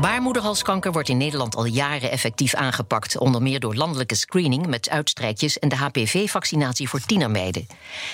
Baarmoederhalskanker 0.00 0.92
wordt 0.92 1.08
in 1.08 1.16
Nederland 1.16 1.56
al 1.56 1.64
jaren 1.64 2.10
effectief 2.10 2.54
aangepakt, 2.54 3.18
onder 3.18 3.42
meer 3.42 3.60
door 3.60 3.74
landelijke 3.74 4.14
screening 4.14 4.66
met 4.66 4.90
uitstrijkjes 4.90 5.58
en 5.58 5.68
de 5.68 5.76
HPV-vaccinatie 5.76 6.88
voor 6.88 7.00
tienermeiden. 7.00 7.66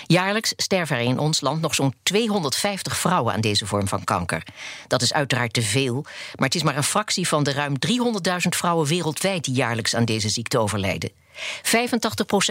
Jaarlijks 0.07 0.53
sterven 0.57 0.97
er 0.97 1.03
in 1.03 1.19
ons 1.19 1.41
land 1.41 1.61
nog 1.61 1.75
zo'n 1.75 1.95
250 2.03 2.97
vrouwen 2.97 3.35
aan 3.35 3.41
deze 3.41 3.67
vorm 3.67 3.89
van 3.89 4.05
kanker. 4.05 4.43
Dat 4.87 5.03
is 5.03 5.13
uiteraard 5.13 5.53
te 5.53 5.63
veel, 5.63 6.03
maar 6.35 6.47
het 6.47 6.55
is 6.55 6.63
maar 6.63 6.77
een 6.77 6.83
fractie 6.83 7.29
van 7.29 7.43
de 7.43 7.53
ruim 7.53 7.75
300.000 7.87 8.49
vrouwen 8.49 8.87
wereldwijd 8.87 9.45
die 9.45 9.55
jaarlijks 9.55 9.95
aan 9.95 10.05
deze 10.05 10.29
ziekte 10.29 10.59
overlijden. 10.59 11.22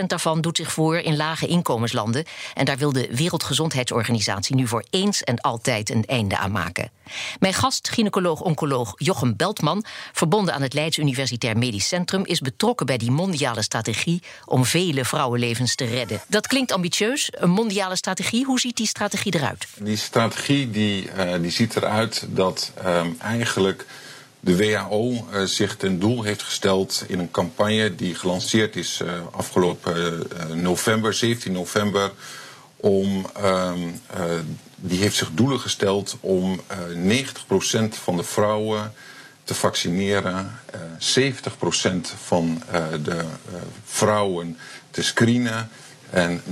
85% 0.01 0.05
daarvan 0.07 0.41
doet 0.41 0.57
zich 0.57 0.71
voor 0.71 0.97
in 0.97 1.15
lage 1.15 1.47
inkomenslanden. 1.47 2.25
En 2.53 2.65
daar 2.65 2.77
wil 2.77 2.91
de 2.91 3.07
Wereldgezondheidsorganisatie 3.11 4.55
nu 4.55 4.67
voor 4.67 4.83
eens 4.89 5.23
en 5.23 5.39
altijd 5.39 5.89
een 5.89 6.05
einde 6.05 6.37
aan 6.37 6.51
maken. 6.51 6.91
Mijn 7.39 7.53
gast, 7.53 7.89
gynaecoloog-oncoloog 7.89 8.93
Jochem 8.97 9.35
Beltman, 9.35 9.85
verbonden 10.11 10.53
aan 10.53 10.61
het 10.61 10.73
Leids 10.73 10.97
Universitair 10.97 11.57
Medisch 11.57 11.87
Centrum, 11.87 12.25
is 12.25 12.39
betrokken 12.39 12.85
bij 12.85 12.97
die 12.97 13.11
mondiale 13.11 13.61
strategie 13.61 14.21
om 14.45 14.65
vele 14.65 15.05
vrouwenlevens 15.05 15.75
te 15.75 15.85
redden. 15.85 16.21
Dat 16.27 16.47
klinkt 16.47 16.71
ambitieus, 16.71 17.29
een 17.31 17.49
mondiale 17.49 17.95
strategie. 17.95 18.45
Hoe 18.45 18.59
ziet 18.59 18.77
die 18.77 18.87
strategie 18.87 19.35
eruit? 19.35 19.67
Die 19.77 19.97
strategie 19.97 20.71
die, 20.71 21.09
uh, 21.17 21.33
die 21.41 21.51
ziet 21.51 21.75
eruit 21.75 22.25
dat 22.29 22.71
um, 22.85 23.15
eigenlijk 23.19 23.85
de 24.43 24.55
WHO 24.57 25.11
uh, 25.11 25.43
zich 25.43 25.75
ten 25.75 25.99
doel 25.99 26.23
heeft 26.23 26.43
gesteld 26.43 27.03
in 27.07 27.19
een 27.19 27.31
campagne 27.31 27.95
die 27.95 28.15
gelanceerd 28.15 28.75
is 28.75 29.01
uh, 29.03 29.11
afgelopen 29.31 30.27
uh, 30.37 30.55
november, 30.55 31.13
17 31.13 31.51
november, 31.51 32.11
om 32.75 33.25
um, 33.43 34.01
die 34.75 34.99
heeft 34.99 35.15
zich 35.15 35.29
doelen 35.33 35.59
gesteld 35.59 36.17
om 36.19 36.61
90% 36.61 36.63
van 37.89 38.15
de 38.15 38.23
vrouwen 38.23 38.93
te 39.43 39.53
vaccineren, 39.53 40.59
70% 40.99 41.05
van 42.23 42.63
de 43.03 43.23
vrouwen 43.85 44.57
te 44.91 45.03
screenen 45.03 45.69
en 46.11 46.41
90% 46.41 46.43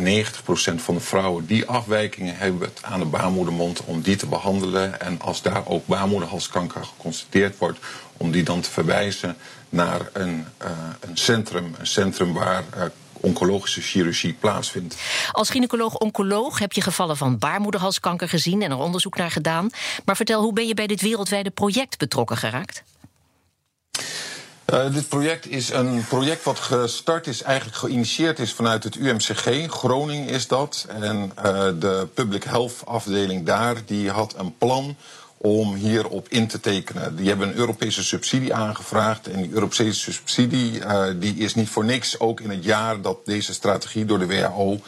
van 0.75 0.95
de 0.95 0.99
vrouwen 0.99 1.45
die 1.45 1.65
afwijkingen 1.65 2.38
hebben 2.38 2.69
aan 2.81 2.99
de 2.99 3.05
baarmoedermond, 3.05 3.83
om 3.85 4.01
die 4.01 4.16
te 4.16 4.25
behandelen. 4.25 5.01
En 5.01 5.21
als 5.21 5.41
daar 5.41 5.67
ook 5.67 5.88
baarmoederhalskanker 5.88 6.85
geconstateerd 6.85 7.57
wordt, 7.57 7.79
om 8.17 8.31
die 8.31 8.43
dan 8.43 8.61
te 8.61 8.69
verwijzen 8.69 9.38
naar 9.69 10.01
een, 10.13 10.45
uh, 10.63 10.69
een 10.99 11.17
centrum. 11.17 11.75
Een 11.79 11.88
centrum 11.88 12.33
waar 12.33 12.63
uh, 12.77 12.83
oncologische 13.21 13.81
chirurgie 13.81 14.33
plaatsvindt. 14.33 14.95
Als 15.31 15.49
gynaecoloog-oncoloog 15.49 16.59
heb 16.59 16.71
je 16.71 16.81
gevallen 16.81 17.17
van 17.17 17.38
baarmoederhalskanker 17.38 18.29
gezien 18.29 18.61
en 18.61 18.71
er 18.71 18.77
onderzoek 18.77 19.17
naar 19.17 19.31
gedaan. 19.31 19.69
Maar 20.05 20.16
vertel, 20.16 20.41
hoe 20.41 20.53
ben 20.53 20.67
je 20.67 20.73
bij 20.73 20.88
dit 20.88 21.01
wereldwijde 21.01 21.49
project 21.49 21.97
betrokken 21.97 22.38
geraakt? 22.38 22.83
Uh, 24.73 24.94
dit 24.94 25.08
project 25.08 25.48
is 25.48 25.70
een 25.70 26.06
project 26.08 26.44
wat 26.44 26.59
gestart 26.59 27.28
is, 27.28 27.42
eigenlijk 27.42 27.78
geïnitieerd 27.78 28.39
is 28.39 28.53
vanuit 28.53 28.84
het 28.84 28.95
UMCG. 28.95 29.67
Groningen 29.67 30.28
is 30.28 30.48
dat. 30.48 30.86
En 30.88 31.31
uh, 31.38 31.44
de 31.80 32.08
Public 32.14 32.44
Health 32.44 32.73
afdeling 32.86 33.45
daar, 33.45 33.75
die 33.86 34.09
had 34.09 34.36
een 34.38 34.58
plan 34.58 34.95
om 35.38 35.73
hierop 35.75 36.28
in 36.30 36.47
te 36.47 36.59
tekenen. 36.59 37.16
Die 37.16 37.28
hebben 37.28 37.47
een 37.47 37.56
Europese 37.56 38.03
subsidie 38.03 38.53
aangevraagd. 38.53 39.28
En 39.28 39.42
die 39.42 39.52
Europese 39.52 40.12
subsidie 40.12 40.80
uh, 40.80 41.06
die 41.16 41.36
is 41.36 41.56
niet 41.56 41.70
voor 41.70 41.86
niks 41.86 42.20
ook 42.20 42.40
in 42.40 42.50
het 42.50 42.64
jaar 42.64 43.02
dat 43.02 43.18
deze 43.25 43.53
strategie 43.53 44.06
door 44.06 44.19
de 44.19 44.28
WHO 44.28 44.79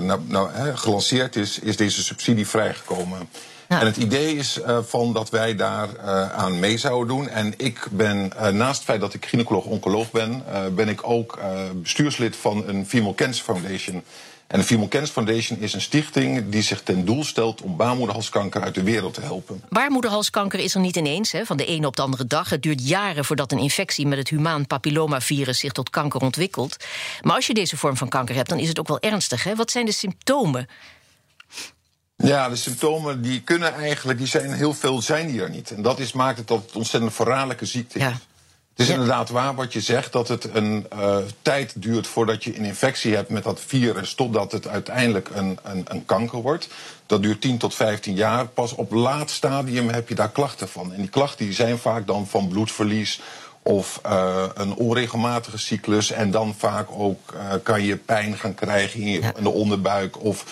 nou, 0.00 0.50
gelanceerd 0.74 1.36
is, 1.36 1.58
is 1.58 1.76
deze 1.76 2.02
subsidie 2.02 2.48
vrijgekomen. 2.48 3.28
Ja. 3.68 3.80
En 3.80 3.86
het 3.86 3.96
idee 3.96 4.36
is 4.36 4.58
uh, 4.58 4.78
van 4.82 5.12
dat 5.12 5.30
wij 5.30 5.56
daar 5.56 5.88
uh, 5.96 6.32
aan 6.32 6.58
mee 6.58 6.78
zouden 6.78 7.16
doen. 7.16 7.28
En 7.28 7.54
ik 7.56 7.86
ben, 7.90 8.32
uh, 8.36 8.48
naast 8.48 8.76
het 8.76 8.84
feit 8.84 9.00
dat 9.00 9.14
ik 9.14 9.26
gynaecoloog-oncoloog 9.26 10.10
ben, 10.10 10.42
ben 10.74 10.88
ik 10.88 11.08
ook 11.08 11.38
bestuurslid 11.74 12.36
van 12.36 12.68
een 12.68 12.86
Female 12.86 13.14
Cancer 13.14 13.44
Foundation. 13.44 14.02
En 14.46 14.60
de 14.60 14.66
Female 14.66 14.88
Cancer 14.88 15.12
Foundation 15.12 15.58
is 15.58 15.72
een 15.72 15.80
stichting 15.80 16.48
die 16.48 16.62
zich 16.62 16.82
ten 16.82 17.04
doel 17.04 17.24
stelt 17.24 17.62
om 17.62 17.76
baarmoederhalskanker 17.76 18.62
uit 18.62 18.74
de 18.74 18.82
wereld 18.82 19.14
te 19.14 19.20
helpen. 19.20 19.62
Baarmoederhalskanker 19.68 20.58
is 20.58 20.74
er 20.74 20.80
niet 20.80 20.96
ineens, 20.96 21.32
hè, 21.32 21.44
van 21.44 21.56
de 21.56 21.66
ene 21.66 21.86
op 21.86 21.96
de 21.96 22.02
andere 22.02 22.26
dag. 22.26 22.50
Het 22.50 22.62
duurt 22.62 22.88
jaren 22.88 23.24
voordat 23.24 23.52
een 23.52 23.58
infectie 23.58 24.06
met 24.06 24.18
het 24.18 24.28
humaan 24.28 24.66
papillomavirus 24.66 25.58
zich 25.58 25.72
tot 25.72 25.90
kanker 25.90 26.20
ontwikkelt. 26.20 26.76
Maar 27.22 27.34
als 27.34 27.46
je 27.46 27.54
deze 27.54 27.76
vorm 27.76 27.96
van 27.96 28.08
kanker 28.08 28.34
hebt, 28.34 28.48
dan 28.48 28.58
is 28.58 28.68
het 28.68 28.78
ook 28.78 28.88
wel 28.88 29.00
ernstig. 29.00 29.44
Hè? 29.44 29.54
Wat 29.54 29.70
zijn 29.70 29.86
de 29.86 29.92
symptomen? 29.92 30.68
Ja, 32.26 32.48
de 32.48 32.56
symptomen 32.56 33.22
die 33.22 33.40
kunnen 33.40 33.74
eigenlijk, 33.74 34.18
die 34.18 34.26
zijn 34.26 34.52
heel 34.52 34.74
veel 34.74 35.02
zijn 35.02 35.26
die 35.26 35.42
er 35.42 35.50
niet. 35.50 35.70
En 35.70 35.82
dat 35.82 35.98
is, 35.98 36.12
maakt 36.12 36.38
het 36.38 36.46
tot 36.46 36.70
een 36.70 36.76
ontzettend 36.76 37.14
verraderlijke 37.14 37.66
ziekte. 37.66 37.98
Ja. 37.98 38.18
Het 38.74 38.82
is 38.82 38.88
ja. 38.88 38.92
inderdaad 38.92 39.28
waar 39.28 39.54
wat 39.54 39.72
je 39.72 39.80
zegt, 39.80 40.12
dat 40.12 40.28
het 40.28 40.54
een 40.54 40.86
uh, 40.96 41.16
tijd 41.42 41.72
duurt 41.76 42.06
voordat 42.06 42.44
je 42.44 42.58
een 42.58 42.64
infectie 42.64 43.14
hebt 43.14 43.28
met 43.28 43.44
dat 43.44 43.60
virus, 43.60 44.14
totdat 44.14 44.52
het 44.52 44.68
uiteindelijk 44.68 45.28
een, 45.34 45.58
een, 45.62 45.84
een 45.88 46.04
kanker 46.06 46.38
wordt. 46.38 46.68
Dat 47.06 47.22
duurt 47.22 47.40
10 47.40 47.58
tot 47.58 47.74
15 47.74 48.14
jaar. 48.14 48.46
Pas 48.46 48.74
op 48.74 48.92
laat 48.92 49.30
stadium 49.30 49.88
heb 49.88 50.08
je 50.08 50.14
daar 50.14 50.30
klachten 50.30 50.68
van. 50.68 50.92
En 50.92 51.00
die 51.00 51.08
klachten 51.08 51.44
die 51.44 51.54
zijn 51.54 51.78
vaak 51.78 52.06
dan 52.06 52.26
van 52.26 52.48
bloedverlies 52.48 53.20
of 53.62 54.00
uh, 54.06 54.44
een 54.54 54.74
onregelmatige 54.74 55.58
cyclus. 55.58 56.10
En 56.10 56.30
dan 56.30 56.54
vaak 56.58 56.88
ook 56.90 57.32
uh, 57.34 57.40
kan 57.62 57.82
je 57.82 57.96
pijn 57.96 58.38
gaan 58.38 58.54
krijgen 58.54 59.00
in, 59.00 59.08
je, 59.08 59.20
ja. 59.20 59.32
in 59.36 59.42
de 59.42 59.50
onderbuik 59.50 60.24
of 60.24 60.44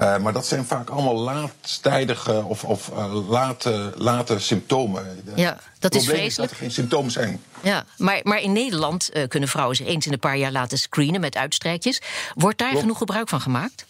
uh, 0.00 0.16
maar 0.16 0.32
dat 0.32 0.46
zijn 0.46 0.64
vaak 0.64 0.90
allemaal 0.90 1.16
laattijdige 1.16 2.44
of, 2.44 2.64
of 2.64 2.88
uh, 2.88 3.28
late, 3.28 3.92
late 3.96 4.38
symptomen. 4.38 5.22
Ja, 5.34 5.58
dat 5.78 5.94
is 5.94 6.04
vreselijk. 6.04 6.26
Is 6.26 6.36
dat 6.36 6.50
er 6.50 6.56
geen 6.56 6.70
symptomen 6.70 7.10
zijn. 7.10 7.40
Ja, 7.62 7.84
maar, 7.96 8.20
maar 8.22 8.40
in 8.40 8.52
Nederland 8.52 9.10
uh, 9.12 9.28
kunnen 9.28 9.48
vrouwen 9.48 9.76
zich 9.76 9.86
eens 9.86 10.06
in 10.06 10.12
een 10.12 10.18
paar 10.18 10.36
jaar 10.36 10.52
laten 10.52 10.78
screenen 10.78 11.20
met 11.20 11.36
uitstrijkjes. 11.36 12.00
Wordt 12.34 12.58
daar 12.58 12.68
Klopt. 12.68 12.82
genoeg 12.82 12.98
gebruik 12.98 13.28
van 13.28 13.40
gemaakt? 13.40 13.86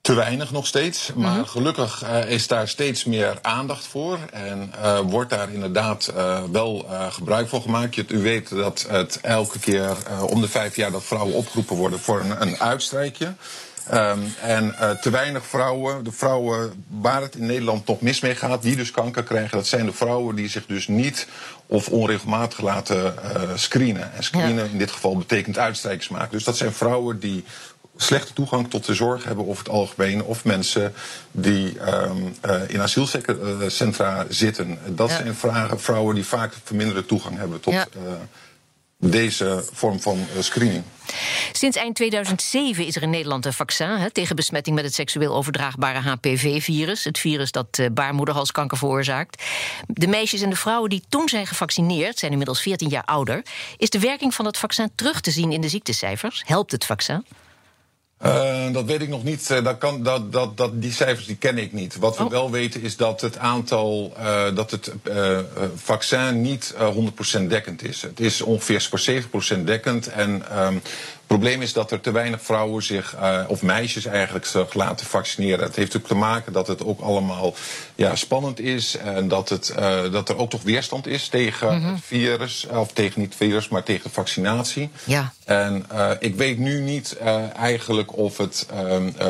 Te 0.00 0.14
weinig 0.14 0.50
nog 0.50 0.66
steeds, 0.66 1.12
maar 1.14 1.30
mm 1.30 1.36
-hmm. 1.36 1.46
gelukkig 1.46 2.02
uh, 2.04 2.30
is 2.30 2.46
daar 2.46 2.68
steeds 2.68 3.04
meer 3.04 3.38
aandacht 3.42 3.86
voor. 3.86 4.18
En 4.32 4.72
uh, 4.76 4.98
wordt 4.98 5.30
daar 5.30 5.52
inderdaad 5.52 6.12
uh, 6.16 6.42
wel 6.52 6.86
gebruik 7.10 7.48
van 7.48 7.62
gemaakt. 7.62 7.94
Je, 7.94 8.04
u 8.08 8.22
weet 8.22 8.48
dat 8.48 8.86
het 8.88 9.18
elke 9.22 9.58
keer 9.58 9.96
om 10.26 10.40
de 10.40 10.48
vijf 10.48 10.76
jaar 10.76 10.90
dat 10.90 11.04
vrouwen 11.04 11.34
opgeroepen 11.34 11.76
worden 11.76 12.00
voor 12.00 12.20
een, 12.20 12.42
een 12.42 12.58
uitstrijkje. 12.58 13.34
Um, 13.94 14.34
en 14.42 14.74
uh, 14.80 14.90
te 14.90 15.10
weinig 15.10 15.46
vrouwen, 15.46 16.04
de 16.04 16.12
vrouwen 16.12 16.84
waar 16.88 17.22
het 17.22 17.34
in 17.34 17.46
Nederland 17.46 17.86
toch 17.86 18.00
mis 18.00 18.20
mee 18.20 18.34
gaat, 18.34 18.62
die 18.62 18.76
dus 18.76 18.90
kanker 18.90 19.22
krijgen, 19.22 19.56
dat 19.56 19.66
zijn 19.66 19.86
de 19.86 19.92
vrouwen 19.92 20.36
die 20.36 20.48
zich 20.48 20.66
dus 20.66 20.88
niet 20.88 21.26
of 21.66 21.88
onregelmatig 21.88 22.60
laten 22.60 23.14
uh, 23.24 23.42
screenen. 23.54 24.12
En 24.14 24.24
screenen 24.24 24.64
ja. 24.64 24.70
in 24.70 24.78
dit 24.78 24.90
geval 24.90 25.16
betekent 25.16 25.58
uitstrijkers 25.58 26.08
maken. 26.08 26.30
Dus 26.30 26.44
dat 26.44 26.56
zijn 26.56 26.72
vrouwen 26.72 27.20
die 27.20 27.44
slechte 27.96 28.32
toegang 28.32 28.70
tot 28.70 28.86
de 28.86 28.94
zorg 28.94 29.24
hebben 29.24 29.48
over 29.48 29.64
het 29.64 29.72
algemeen. 29.72 30.22
Of 30.22 30.44
mensen 30.44 30.94
die 31.30 31.92
um, 31.94 32.34
uh, 32.46 32.60
in 32.66 32.80
asielcentra 32.80 34.26
zitten. 34.28 34.78
Dat 34.86 35.10
ja. 35.10 35.16
zijn 35.16 35.34
vragen, 35.34 35.80
vrouwen 35.80 36.14
die 36.14 36.26
vaak 36.26 36.52
verminderde 36.64 37.06
toegang 37.06 37.38
hebben 37.38 37.60
tot. 37.60 37.72
Ja 37.72 37.86
deze 39.00 39.64
vorm 39.72 40.00
van 40.00 40.18
uh, 40.18 40.42
screening. 40.42 40.82
Sinds 41.52 41.76
eind 41.76 41.94
2007 41.94 42.86
is 42.86 42.96
er 42.96 43.02
in 43.02 43.10
Nederland 43.10 43.46
een 43.46 43.52
vaccin 43.52 43.88
hè, 43.88 44.10
tegen 44.10 44.36
besmetting 44.36 44.76
met 44.76 44.84
het 44.84 44.94
seksueel 44.94 45.34
overdraagbare 45.34 45.98
HPV-virus. 45.98 47.04
Het 47.04 47.18
virus 47.18 47.52
dat 47.52 47.78
uh, 47.80 47.86
baarmoederhalskanker 47.92 48.78
veroorzaakt. 48.78 49.42
De 49.86 50.06
meisjes 50.06 50.40
en 50.42 50.50
de 50.50 50.56
vrouwen 50.56 50.90
die 50.90 51.02
toen 51.08 51.28
zijn 51.28 51.46
gevaccineerd, 51.46 52.18
zijn 52.18 52.30
inmiddels 52.30 52.60
14 52.60 52.88
jaar 52.88 53.04
ouder. 53.04 53.42
Is 53.76 53.90
de 53.90 53.98
werking 53.98 54.34
van 54.34 54.44
het 54.44 54.58
vaccin 54.58 54.90
terug 54.94 55.20
te 55.20 55.30
zien 55.30 55.52
in 55.52 55.60
de 55.60 55.68
ziektecijfers? 55.68 56.42
Helpt 56.46 56.72
het 56.72 56.84
vaccin? 56.84 57.24
Uh, 58.26 58.72
dat 58.72 58.84
weet 58.84 59.00
ik 59.00 59.08
nog 59.08 59.24
niet. 59.24 59.50
Uh, 59.50 59.64
dat 59.64 59.78
kan, 59.78 60.02
dat, 60.02 60.32
dat, 60.32 60.56
dat, 60.56 60.82
die 60.82 60.92
cijfers 60.92 61.26
die 61.26 61.36
ken 61.36 61.58
ik 61.58 61.72
niet. 61.72 61.96
Wat 61.96 62.16
we 62.16 62.24
oh. 62.24 62.30
wel 62.30 62.50
weten 62.50 62.82
is 62.82 62.96
dat 62.96 63.20
het 63.20 63.38
aantal, 63.38 64.12
uh, 64.18 64.54
dat 64.54 64.70
het 64.70 64.92
vaccin 65.74 66.40
niet 66.40 66.74
100% 67.38 67.42
dekkend 67.46 67.84
is. 67.84 68.02
Het 68.02 68.20
is 68.20 68.42
ongeveer 68.42 68.88
voor 68.90 69.58
7% 69.58 69.64
dekkend. 69.64 70.06
En 70.06 70.58
um, 70.58 70.82
probleem 71.36 71.62
is 71.62 71.72
dat 71.72 71.90
er 71.90 72.00
te 72.00 72.10
weinig 72.10 72.42
vrouwen 72.42 72.82
zich, 72.82 73.16
uh, 73.16 73.44
of 73.48 73.62
meisjes 73.62 74.04
eigenlijk, 74.04 74.46
zich 74.46 74.74
laten 74.74 75.06
vaccineren. 75.06 75.64
Het 75.64 75.76
heeft 75.76 75.96
ook 75.96 76.06
te 76.06 76.14
maken 76.14 76.52
dat 76.52 76.66
het 76.66 76.84
ook 76.84 77.00
allemaal 77.00 77.54
ja, 77.94 78.14
spannend 78.14 78.60
is. 78.60 78.96
En 78.96 79.28
dat, 79.28 79.48
het, 79.48 79.74
uh, 79.78 80.12
dat 80.12 80.28
er 80.28 80.36
ook 80.36 80.50
toch 80.50 80.62
weerstand 80.62 81.06
is 81.06 81.28
tegen 81.28 81.74
mm 81.74 81.82
-hmm. 81.82 81.94
het 81.94 82.04
virus. 82.04 82.66
Of 82.70 82.92
tegen 82.92 83.20
niet 83.20 83.28
het 83.28 83.36
virus, 83.36 83.68
maar 83.68 83.82
tegen 83.82 84.02
de 84.02 84.10
vaccinatie. 84.10 84.90
Ja. 85.04 85.32
En 85.44 85.86
uh, 85.92 86.10
ik 86.18 86.34
weet 86.34 86.58
nu 86.58 86.80
niet 86.80 87.16
eigenlijk 87.56 88.16
of 88.16 88.36
het, 88.36 88.66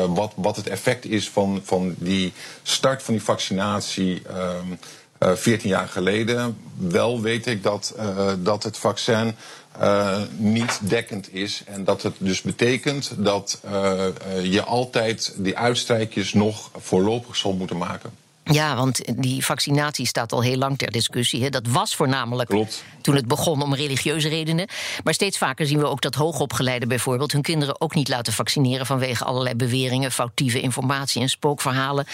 wat, 0.07 0.33
wat 0.35 0.55
het 0.55 0.67
effect 0.67 1.05
is 1.05 1.29
van, 1.29 1.61
van 1.63 1.95
die 1.97 2.33
start 2.63 3.03
van 3.03 3.13
die 3.13 3.23
vaccinatie. 3.23 4.21
Uh, 4.31 5.35
14 5.35 5.69
jaar 5.69 5.87
geleden. 5.87 6.57
Wel 6.77 7.21
weet 7.21 7.45
ik 7.45 7.63
dat, 7.63 7.95
dat 8.39 8.63
het 8.63 8.77
vaccin 8.77 9.35
uh, 9.81 10.21
niet 10.37 10.79
dekkend 10.89 11.33
is. 11.33 11.63
En 11.65 11.83
dat 11.83 12.03
het 12.03 12.15
dus 12.17 12.41
betekent 12.41 13.11
dat 13.17 13.61
uh, 13.65 14.07
je 14.43 14.63
altijd 14.63 15.33
die 15.37 15.57
uitstrijkjes 15.57 16.33
nog 16.33 16.71
voorlopig 16.75 17.35
zal 17.35 17.53
moeten 17.53 17.77
maken. 17.77 18.11
Ja, 18.43 18.75
want 18.75 19.01
die 19.15 19.45
vaccinatie 19.45 20.05
staat 20.05 20.31
al 20.31 20.41
heel 20.41 20.57
lang 20.57 20.77
ter 20.77 20.91
discussie. 20.91 21.43
Hè. 21.43 21.49
Dat 21.49 21.67
was 21.67 21.95
voornamelijk 21.95 22.49
Klopt. 22.49 22.83
toen 23.01 23.15
het 23.15 23.27
begon 23.27 23.61
om 23.61 23.75
religieuze 23.75 24.29
redenen. 24.29 24.67
Maar 25.03 25.13
steeds 25.13 25.37
vaker 25.37 25.67
zien 25.67 25.79
we 25.79 25.85
ook 25.85 26.01
dat 26.01 26.15
hoogopgeleiden 26.15 26.87
bijvoorbeeld 26.87 27.31
hun 27.31 27.41
kinderen 27.41 27.81
ook 27.81 27.95
niet 27.95 28.07
laten 28.07 28.33
vaccineren 28.33 28.85
vanwege 28.85 29.23
allerlei 29.23 29.55
beweringen, 29.55 30.11
foutieve 30.11 30.61
informatie 30.61 31.21
en 31.21 31.29
spookverhalen 31.29 32.05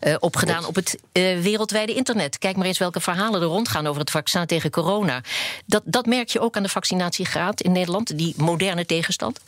uh, 0.00 0.14
opgedaan 0.18 0.62
Klopt. 0.62 0.68
op 0.68 0.74
het 0.74 0.98
uh, 1.12 1.42
wereldwijde 1.42 1.94
internet. 1.94 2.38
Kijk 2.38 2.56
maar 2.56 2.66
eens 2.66 2.78
welke 2.78 3.00
verhalen 3.00 3.40
er 3.40 3.46
rondgaan 3.46 3.86
over 3.86 4.00
het 4.00 4.10
vaccin 4.10 4.46
tegen 4.46 4.70
corona. 4.70 5.20
Dat, 5.66 5.82
dat 5.84 6.06
merk 6.06 6.28
je 6.28 6.40
ook 6.40 6.56
aan 6.56 6.62
de 6.62 6.68
vaccinatiegraad 6.68 7.60
in 7.60 7.72
Nederland, 7.72 8.18
die 8.18 8.34
moderne 8.36 8.86
tegenstand. 8.86 9.40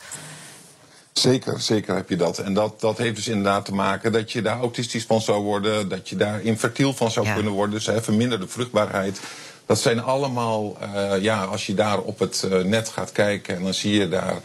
Zeker, 1.11 1.61
zeker 1.61 1.95
heb 1.95 2.09
je 2.09 2.15
dat. 2.15 2.37
En 2.37 2.53
dat, 2.53 2.79
dat 2.79 2.97
heeft 2.97 3.15
dus 3.15 3.27
inderdaad 3.27 3.65
te 3.65 3.73
maken 3.73 4.11
dat 4.11 4.31
je 4.31 4.41
daar 4.41 4.59
autistisch 4.59 5.05
van 5.05 5.21
zou 5.21 5.43
worden, 5.43 5.89
dat 5.89 6.09
je 6.09 6.15
daar 6.15 6.41
infertiel 6.41 6.93
van 6.93 7.11
zou 7.11 7.25
ja. 7.25 7.33
kunnen 7.33 7.53
worden, 7.53 7.75
dus 7.75 7.85
hè, 7.85 8.01
verminderde 8.01 8.47
vruchtbaarheid. 8.47 9.19
Dat 9.65 9.79
zijn 9.79 10.01
allemaal, 10.01 10.77
uh, 10.81 11.21
ja, 11.21 11.43
als 11.43 11.65
je 11.65 11.73
daar 11.73 11.99
op 11.99 12.19
het 12.19 12.47
uh, 12.51 12.63
net 12.63 12.89
gaat 12.89 13.11
kijken 13.11 13.55
en 13.55 13.63
dan 13.63 13.73
zie 13.73 13.93
je 13.93 14.09
daar 14.09 14.35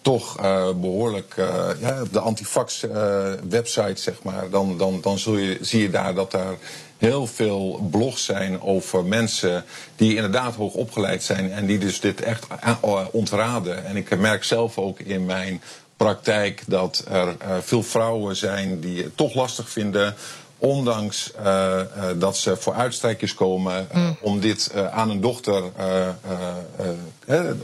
toch 0.00 0.40
uh, 0.40 0.72
behoorlijk 0.72 1.34
uh, 1.38 1.68
ja, 1.80 2.02
de 2.10 2.20
antifax 2.20 2.86
website, 3.48 4.00
zeg 4.00 4.22
maar, 4.22 4.50
dan, 4.50 4.78
dan, 4.78 5.00
dan 5.02 5.18
zul 5.18 5.36
je, 5.36 5.58
zie 5.60 5.82
je 5.82 5.90
daar 5.90 6.14
dat 6.14 6.30
daar 6.30 6.54
heel 6.98 7.26
veel 7.26 7.88
blogs 7.90 8.24
zijn 8.24 8.60
over 8.60 9.04
mensen 9.04 9.64
die 9.96 10.14
inderdaad 10.14 10.54
hoog 10.54 10.74
opgeleid 10.74 11.22
zijn 11.22 11.52
en 11.52 11.66
die 11.66 11.78
dus 11.78 12.00
dit 12.00 12.20
echt 12.20 12.46
ontraden. 13.10 13.84
En 13.84 13.96
ik 13.96 14.18
merk 14.18 14.44
zelf 14.44 14.78
ook 14.78 14.98
in 15.00 15.24
mijn 15.24 15.62
praktijk 15.96 16.62
dat 16.66 17.04
er 17.10 17.26
uh, 17.26 17.56
veel 17.60 17.82
vrouwen 17.82 18.36
zijn 18.36 18.80
die 18.80 19.02
het 19.02 19.16
toch 19.16 19.34
lastig 19.34 19.68
vinden. 19.68 20.14
Ondanks 20.58 21.32
uh, 21.40 21.44
uh, 21.44 22.04
dat 22.16 22.36
ze 22.36 22.56
voor 22.56 22.74
uitstrijkers 22.74 23.34
komen 23.34 23.88
mm. 23.92 24.16
om 24.20 24.40
dit 24.40 24.72
aan 24.90 25.10
een 25.10 25.20
dochter, 25.20 25.62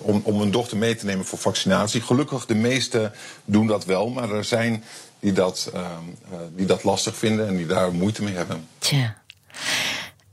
om, 0.01 0.21
om 0.25 0.41
een 0.41 0.51
dochter 0.51 0.77
mee 0.77 0.95
te 0.95 1.05
nemen 1.05 1.25
voor 1.25 1.39
vaccinatie. 1.39 2.01
Gelukkig, 2.01 2.47
de 2.47 2.55
meesten 2.55 3.13
doen 3.45 3.67
dat 3.67 3.85
wel, 3.85 4.09
maar 4.09 4.31
er 4.31 4.45
zijn 4.45 4.85
die 5.21 5.33
dat, 5.33 5.73
die 6.55 6.67
dat 6.67 6.85
lastig 6.85 7.17
vinden 7.17 7.49
en 7.49 7.57
die 7.57 7.67
daar 7.67 7.93
moeite 7.93 8.23
mee 8.23 8.35
hebben. 8.35 8.69
Tja. 8.79 9.17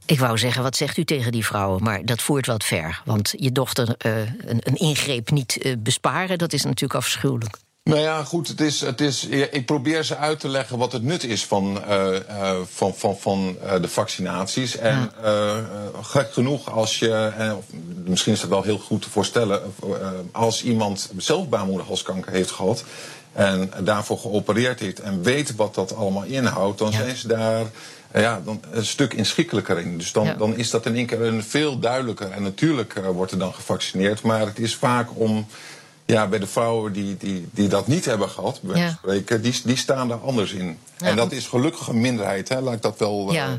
Ik 0.05 0.19
wou 0.19 0.37
zeggen, 0.37 0.63
wat 0.63 0.75
zegt 0.75 0.97
u 0.97 1.03
tegen 1.03 1.31
die 1.31 1.45
vrouwen? 1.45 1.83
Maar 1.83 2.05
dat 2.05 2.21
voert 2.21 2.45
wat 2.45 2.63
ver. 2.63 3.01
Want 3.05 3.33
je 3.37 3.51
dochter 3.51 3.95
een, 3.97 4.59
een, 4.59 4.75
ingreep 4.75 5.29
niet 5.29 5.75
besparen, 5.79 6.37
dat 6.37 6.53
is 6.53 6.63
natuurlijk 6.63 6.95
afschuwelijk. 6.95 7.57
Nou 7.89 7.99
ja, 7.99 8.23
goed, 8.23 8.47
het 8.47 8.61
is, 8.61 8.81
het 8.81 9.01
is, 9.01 9.25
ik 9.27 9.65
probeer 9.65 10.03
ze 10.03 10.17
uit 10.17 10.39
te 10.39 10.47
leggen 10.47 10.77
wat 10.77 10.91
het 10.91 11.03
nut 11.03 11.23
is 11.23 11.45
van, 11.45 11.83
uh, 11.87 12.07
uh, 12.29 12.55
van, 12.69 12.95
van, 12.95 13.17
van 13.17 13.57
uh, 13.63 13.81
de 13.81 13.87
vaccinaties. 13.87 14.77
En 14.77 15.11
ja. 15.23 15.63
gek 16.01 16.33
genoeg, 16.33 16.71
als 16.71 16.99
je, 16.99 17.31
misschien 18.05 18.33
is 18.33 18.39
dat 18.39 18.49
wel 18.49 18.63
heel 18.63 18.77
goed 18.77 19.01
te 19.01 19.09
voorstellen, 19.09 19.61
als 20.31 20.63
iemand 20.63 21.11
zelf 21.17 21.49
baarmoederhalskanker 21.49 22.31
heeft 22.31 22.51
gehad 22.51 22.83
en 23.33 23.71
daarvoor 23.83 24.17
geopereerd 24.17 24.79
heeft 24.79 24.99
en 24.99 25.23
weet 25.23 25.55
wat 25.55 25.75
dat 25.75 25.95
allemaal 25.95 26.23
inhoudt, 26.23 26.79
dan 26.79 26.91
ja. 26.91 26.97
zijn 26.97 27.15
ze 27.15 27.27
daar 27.27 27.65
ja, 28.13 28.41
dan 28.45 28.61
een 28.71 28.85
stuk 28.85 29.13
inschikkelijker 29.13 29.79
in. 29.79 29.97
Dus 29.97 30.11
dan, 30.11 30.25
ja. 30.25 30.33
dan 30.33 30.57
is 30.57 30.69
dat 30.69 30.85
in 30.85 30.95
één 30.95 31.05
keer 31.05 31.21
een 31.21 31.43
veel 31.43 31.79
duidelijker. 31.79 32.31
En 32.31 32.43
natuurlijk 32.43 33.01
wordt 33.13 33.31
er 33.31 33.39
dan 33.39 33.53
gevaccineerd, 33.53 34.21
maar 34.21 34.45
het 34.45 34.59
is 34.59 34.75
vaak 34.75 35.09
om 35.13 35.47
ja, 36.05 36.27
bij 36.27 36.39
de 36.39 36.47
vrouwen 36.47 36.93
die, 36.93 37.17
die, 37.17 37.47
die 37.51 37.67
dat 37.67 37.87
niet 37.87 38.05
hebben 38.05 38.29
gehad, 38.29 38.59
bij 38.61 38.81
ja. 38.81 38.89
spreken, 38.89 39.41
die, 39.41 39.61
die 39.63 39.77
staan 39.77 40.07
daar 40.07 40.19
anders 40.19 40.51
in. 40.51 40.77
Ja. 40.97 41.07
En 41.07 41.15
dat 41.15 41.31
is 41.31 41.47
gelukkig 41.47 41.87
een 41.87 42.01
minderheid, 42.01 42.49
hè, 42.49 42.61
laat 42.61 42.73
ik 42.73 42.81
dat 42.81 42.99
wel. 42.99 43.31
Ja. 43.33 43.47
Uh, 43.47 43.53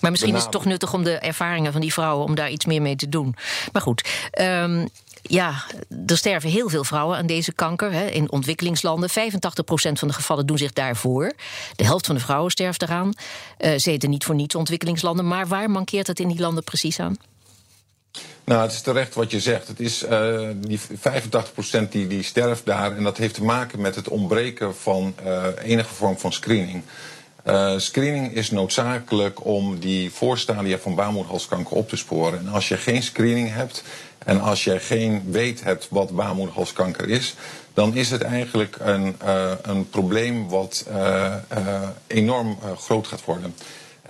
maar 0.00 0.10
misschien 0.10 0.34
is 0.34 0.42
het 0.42 0.50
toch 0.50 0.64
nuttig 0.64 0.92
om 0.92 1.04
de 1.04 1.18
ervaringen 1.18 1.72
van 1.72 1.80
die 1.80 1.92
vrouwen 1.92 2.26
om 2.26 2.34
daar 2.34 2.50
iets 2.50 2.64
meer 2.64 2.82
mee 2.82 2.96
te 2.96 3.08
doen. 3.08 3.36
Maar 3.72 3.82
goed. 3.82 4.08
Um, 4.40 4.88
ja, 5.22 5.64
er 6.06 6.16
sterven 6.16 6.50
heel 6.50 6.68
veel 6.68 6.84
vrouwen 6.84 7.16
aan 7.16 7.26
deze 7.26 7.52
kanker 7.52 7.92
hè, 7.92 8.06
in 8.06 8.30
ontwikkelingslanden. 8.30 9.10
85% 9.10 9.12
van 9.72 10.08
de 10.08 10.14
gevallen 10.14 10.46
doen 10.46 10.58
zich 10.58 10.72
daarvoor. 10.72 11.32
De 11.76 11.84
helft 11.84 12.06
van 12.06 12.14
de 12.14 12.20
vrouwen 12.20 12.50
sterft 12.50 12.82
eraan. 12.82 13.12
Uh, 13.58 13.78
ze 13.78 13.90
heten 13.90 14.10
niet 14.10 14.24
voor 14.24 14.34
niets 14.34 14.54
ontwikkelingslanden. 14.54 15.28
Maar 15.28 15.46
waar 15.46 15.70
mankeert 15.70 16.06
het 16.06 16.20
in 16.20 16.28
die 16.28 16.40
landen 16.40 16.64
precies 16.64 17.00
aan? 17.00 17.16
Nou, 18.50 18.62
het 18.62 18.72
is 18.72 18.80
terecht 18.80 19.14
wat 19.14 19.30
je 19.30 19.40
zegt. 19.40 19.68
Het 19.68 19.80
is 19.80 20.04
uh, 20.04 20.48
die 20.56 20.80
85% 20.80 21.88
die, 21.90 22.06
die 22.06 22.22
sterft 22.22 22.66
daar. 22.66 22.96
En 22.96 23.02
dat 23.02 23.16
heeft 23.16 23.34
te 23.34 23.44
maken 23.44 23.80
met 23.80 23.94
het 23.94 24.08
ontbreken 24.08 24.76
van 24.76 25.14
uh, 25.24 25.44
enige 25.62 25.94
vorm 25.94 26.18
van 26.18 26.32
screening. 26.32 26.82
Uh, 27.46 27.78
screening 27.78 28.34
is 28.34 28.50
noodzakelijk 28.50 29.44
om 29.44 29.78
die 29.78 30.10
voorstadia 30.10 30.78
van 30.78 30.94
baarmoederhalskanker 30.94 31.76
op 31.76 31.88
te 31.88 31.96
sporen. 31.96 32.38
En 32.38 32.48
als 32.48 32.68
je 32.68 32.76
geen 32.76 33.02
screening 33.02 33.52
hebt 33.52 33.82
en 34.18 34.40
als 34.40 34.64
je 34.64 34.78
geen 34.78 35.22
weet 35.30 35.62
hebt 35.62 35.86
wat 35.90 36.10
baarmoederhalskanker 36.10 37.08
is, 37.08 37.34
dan 37.74 37.94
is 37.94 38.10
het 38.10 38.22
eigenlijk 38.22 38.76
een, 38.80 39.16
een 39.62 39.90
probleem 39.90 40.48
wat 40.48 40.86
enorm 42.06 42.58
groot 42.76 43.06
gaat 43.06 43.24
worden. 43.24 43.54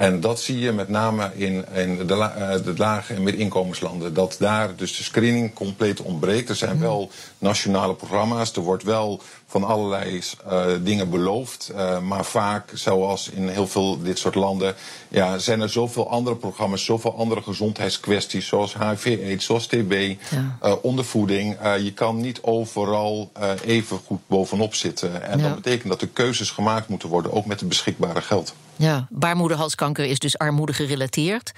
En 0.00 0.20
dat 0.20 0.40
zie 0.40 0.58
je 0.58 0.72
met 0.72 0.88
name 0.88 1.30
in, 1.34 1.64
in 1.74 2.06
de, 2.06 2.14
uh, 2.14 2.64
de 2.64 2.74
lage 2.76 3.14
en 3.14 3.22
middeninkomenslanden. 3.22 4.14
Dat 4.14 4.36
daar 4.38 4.76
dus 4.76 4.96
de 4.96 5.02
screening 5.02 5.52
compleet 5.54 6.00
ontbreekt. 6.00 6.48
Er 6.48 6.56
zijn 6.56 6.80
wel 6.80 7.10
nationale 7.38 7.94
programma's. 7.94 8.56
Er 8.56 8.62
wordt 8.62 8.82
wel 8.82 9.20
van 9.50 9.64
allerlei 9.64 10.22
uh, 10.46 10.64
dingen 10.80 11.10
beloofd. 11.10 11.70
Uh, 11.74 12.00
maar 12.00 12.24
vaak, 12.24 12.70
zoals 12.74 13.28
in 13.28 13.48
heel 13.48 13.66
veel 13.66 14.02
dit 14.02 14.18
soort 14.18 14.34
landen, 14.34 14.74
ja, 15.08 15.38
zijn 15.38 15.60
er 15.60 15.68
zoveel 15.68 16.10
andere 16.10 16.36
programma's, 16.36 16.84
zoveel 16.84 17.14
andere 17.16 17.42
gezondheidskwesties, 17.42 18.46
zoals 18.46 18.74
HIV-AIDS, 18.78 19.44
zoals 19.44 19.66
TB, 19.66 19.92
ja. 20.30 20.58
uh, 20.64 20.74
ondervoeding. 20.82 21.56
je 21.82 21.92
kan 21.92 22.20
niet 22.20 22.42
overal 22.42 23.32
even 23.64 23.98
goed 24.06 24.20
bovenop 24.26 24.74
zitten. 24.74 25.22
En 25.22 25.38
ja. 25.38 25.44
dat 25.44 25.54
betekent 25.54 25.88
dat 25.88 26.00
er 26.00 26.08
keuzes 26.08 26.50
gemaakt 26.50 26.88
moeten 26.88 27.08
worden, 27.08 27.32
ook 27.32 27.46
met 27.46 27.60
het 27.60 27.68
beschikbare 27.68 28.22
geld. 28.22 28.54
Ja, 28.76 29.06
baarmoederhalskanker 29.10 30.04
is 30.04 30.18
dus 30.18 30.38
armoede 30.38 30.72
gerelateerd. 30.72 31.52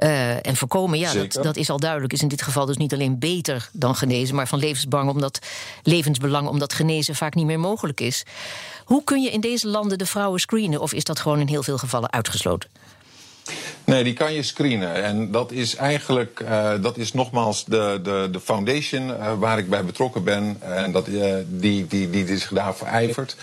Uh, 0.00 0.46
en 0.46 0.56
voorkomen, 0.56 0.98
ja, 0.98 1.12
dat, 1.12 1.32
dat, 1.32 1.56
is 1.56 1.70
al 1.70 1.78
duidelijk. 1.78 2.12
Is 2.12 2.22
in 2.22 2.28
dit 2.28 2.42
geval 2.42 2.66
dus 2.66 2.76
niet 2.76 2.92
alleen 2.92 3.18
beter 3.18 3.68
dan 3.72 3.94
genezen, 3.94 4.34
maar 4.34 4.48
van 4.48 4.58
levensbelang 4.58 5.10
omdat, 5.10 5.38
levensbelang 5.82 6.48
omdat 6.48 6.72
genezen 6.72 7.14
vaak 7.14 7.34
niet 7.34 7.46
meer 7.46 7.60
mogelijk 7.60 8.00
is. 8.00 8.24
Hoe 8.84 9.04
kun 9.04 9.22
je 9.22 9.30
in 9.30 9.40
deze 9.40 9.68
landen 9.68 9.98
de 9.98 10.06
vrouwen 10.06 10.40
screenen? 10.40 10.80
Of 10.80 10.92
is 10.92 11.04
dat 11.04 11.18
gewoon 11.18 11.40
in 11.40 11.48
heel 11.48 11.62
veel 11.62 11.78
gevallen 11.78 12.12
uitgesloten? 12.12 12.70
Nee, 13.84 14.04
die 14.04 14.12
kan 14.12 14.32
je 14.32 14.42
screenen. 14.42 15.02
En 15.04 15.30
dat 15.30 15.52
is 15.52 15.76
eigenlijk, 15.76 16.40
uh, 16.40 16.72
dat 16.80 16.96
is 16.96 17.12
nogmaals 17.12 17.64
de, 17.64 18.00
de, 18.02 18.28
de 18.32 18.40
foundation 18.40 19.08
uh, 19.08 19.32
waar 19.38 19.58
ik 19.58 19.68
bij 19.68 19.84
betrokken 19.84 20.24
ben. 20.24 20.56
En 20.60 20.92
dat, 20.92 21.08
uh, 21.08 21.34
die, 21.46 21.86
die, 21.86 22.10
die, 22.10 22.24
die 22.24 22.38
zich 22.38 22.50
daarvoor 22.52 22.86
ijvert. 22.86 23.36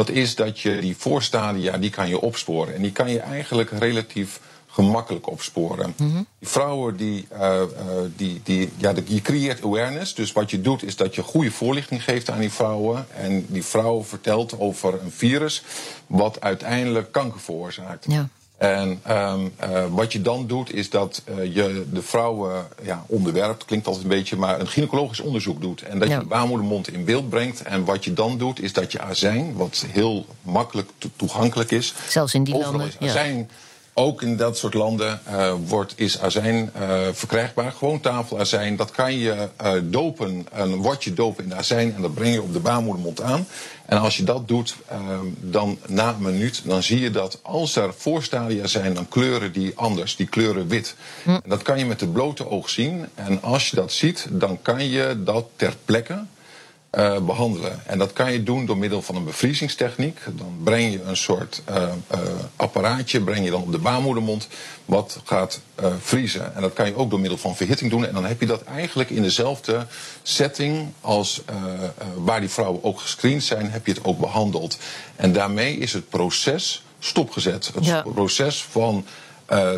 Dat 0.00 0.10
is 0.10 0.34
dat 0.34 0.60
je 0.60 0.80
die 0.80 0.96
voorstadia, 0.96 1.78
die 1.78 1.90
kan 1.90 2.08
je 2.08 2.20
opsporen. 2.20 2.74
En 2.74 2.82
die 2.82 2.92
kan 2.92 3.10
je 3.10 3.20
eigenlijk 3.20 3.70
relatief 3.70 4.40
gemakkelijk 4.66 5.30
opsporen. 5.30 5.94
Mm 5.96 6.10
-hmm. 6.10 6.26
Die 6.38 6.48
vrouwen 6.48 6.96
die, 6.96 7.26
uh, 7.32 7.40
uh, 7.40 7.62
die, 8.16 8.40
die 8.44 8.70
ja, 8.76 8.92
je 9.04 9.22
creëert 9.22 9.64
awareness. 9.64 10.14
Dus 10.14 10.32
wat 10.32 10.50
je 10.50 10.60
doet 10.60 10.82
is 10.82 10.96
dat 10.96 11.14
je 11.14 11.22
goede 11.22 11.50
voorlichting 11.50 12.04
geeft 12.04 12.30
aan 12.30 12.40
die 12.40 12.52
vrouwen. 12.52 13.06
En 13.14 13.46
die 13.48 13.64
vrouw 13.64 14.02
vertelt 14.04 14.58
over 14.58 15.02
een 15.02 15.10
virus 15.10 15.62
wat 16.06 16.40
uiteindelijk 16.40 17.12
kanker 17.12 17.40
veroorzaakt. 17.40 18.04
Ja. 18.08 18.28
En 18.60 19.00
um, 19.10 19.52
uh, 19.64 19.84
wat 19.90 20.12
je 20.12 20.22
dan 20.22 20.46
doet, 20.46 20.72
is 20.72 20.90
dat 20.90 21.22
uh, 21.28 21.54
je 21.54 21.84
de 21.92 22.02
vrouwen 22.02 22.66
ja, 22.82 23.04
onderwerpt, 23.06 23.64
klinkt 23.64 23.86
altijd 23.86 24.04
een 24.04 24.10
beetje, 24.10 24.36
maar 24.36 24.60
een 24.60 24.66
gynaecologisch 24.66 25.20
onderzoek 25.20 25.60
doet. 25.60 25.82
En 25.82 25.98
dat 25.98 26.08
ja. 26.08 26.14
je 26.14 26.20
de 26.20 26.26
baarmoedermond 26.26 26.92
in 26.92 27.04
beeld 27.04 27.28
brengt. 27.28 27.62
En 27.62 27.84
wat 27.84 28.04
je 28.04 28.12
dan 28.12 28.38
doet, 28.38 28.62
is 28.62 28.72
dat 28.72 28.92
je 28.92 29.00
azijn, 29.00 29.54
wat 29.56 29.84
heel 29.88 30.26
makkelijk 30.42 30.90
to 30.98 31.08
toegankelijk 31.16 31.70
is. 31.70 31.94
Zelfs 32.08 32.34
in 32.34 32.44
die 32.44 32.58
landen. 32.58 32.90
Azijn, 33.00 33.50
ook 33.94 34.22
in 34.22 34.36
dat 34.36 34.58
soort 34.58 34.74
landen 34.74 35.20
uh, 35.28 35.52
wordt, 35.66 35.92
is 35.96 36.20
azijn 36.20 36.70
uh, 36.80 37.06
verkrijgbaar. 37.12 37.72
Gewoon 37.72 38.00
tafelazijn. 38.00 38.76
Dat 38.76 38.90
kan 38.90 39.18
je 39.18 39.48
uh, 39.62 39.72
dopen. 39.82 40.46
Een 40.52 40.76
wortje 40.76 41.12
dopen 41.12 41.44
in 41.44 41.54
azijn. 41.54 41.94
En 41.94 42.02
dat 42.02 42.14
breng 42.14 42.34
je 42.34 42.42
op 42.42 42.52
de 42.52 42.60
baarmoedermond 42.60 43.22
aan. 43.22 43.46
En 43.86 43.98
als 43.98 44.16
je 44.16 44.24
dat 44.24 44.48
doet, 44.48 44.76
dan 45.40 45.78
na 45.86 46.08
een 46.08 46.22
minuut, 46.22 46.62
dan 46.64 46.82
zie 46.82 47.00
je 47.00 47.10
dat 47.10 47.38
als 47.42 47.76
er 47.76 47.94
voorstadia 47.96 48.66
zijn, 48.66 48.94
dan 48.94 49.08
kleuren 49.08 49.52
die 49.52 49.72
anders. 49.74 50.16
Die 50.16 50.26
kleuren 50.26 50.68
wit. 50.68 50.94
Hm. 51.22 51.30
En 51.30 51.42
dat 51.44 51.62
kan 51.62 51.78
je 51.78 51.84
met 51.84 51.98
de 51.98 52.08
blote 52.08 52.48
oog 52.48 52.70
zien. 52.70 53.06
En 53.14 53.42
als 53.42 53.70
je 53.70 53.76
dat 53.76 53.92
ziet, 53.92 54.26
dan 54.30 54.58
kan 54.62 54.88
je 54.88 55.22
dat 55.24 55.46
ter 55.56 55.74
plekke 55.84 56.24
uh, 56.98 57.18
behandelen. 57.18 57.86
En 57.86 57.98
dat 57.98 58.12
kan 58.12 58.32
je 58.32 58.42
doen 58.42 58.66
door 58.66 58.78
middel 58.78 59.02
van 59.02 59.16
een 59.16 59.24
bevriezingstechniek. 59.24 60.20
Dan 60.32 60.56
breng 60.64 60.92
je 60.92 61.02
een 61.02 61.16
soort 61.16 61.62
uh, 61.70 61.76
uh, 61.76 62.18
apparaatje 62.56 63.20
breng 63.20 63.44
je 63.44 63.50
dan 63.50 63.62
op 63.62 63.72
de 63.72 63.78
baarmoedermond 63.78 64.48
wat 64.84 65.20
gaat 65.24 65.60
vriezen. 66.00 66.54
En 66.54 66.60
dat 66.60 66.72
kan 66.72 66.86
je 66.86 66.96
ook 66.96 67.10
door 67.10 67.20
middel 67.20 67.38
van 67.38 67.56
verhitting 67.56 67.90
doen. 67.90 68.06
En 68.06 68.14
dan 68.14 68.24
heb 68.24 68.40
je 68.40 68.46
dat 68.46 68.62
eigenlijk 68.62 69.10
in 69.10 69.22
dezelfde 69.22 69.86
setting 70.22 70.92
als 71.00 71.42
waar 72.16 72.40
die 72.40 72.48
vrouwen 72.48 72.84
ook 72.84 73.00
gescreend 73.00 73.42
zijn, 73.42 73.70
heb 73.70 73.86
je 73.86 73.92
het 73.92 74.04
ook 74.04 74.18
behandeld. 74.18 74.78
En 75.16 75.32
daarmee 75.32 75.76
is 75.76 75.92
het 75.92 76.08
proces 76.08 76.84
stopgezet. 76.98 77.70
Het 77.74 77.84
ja. 77.84 78.02
proces 78.02 78.62
van 78.62 79.06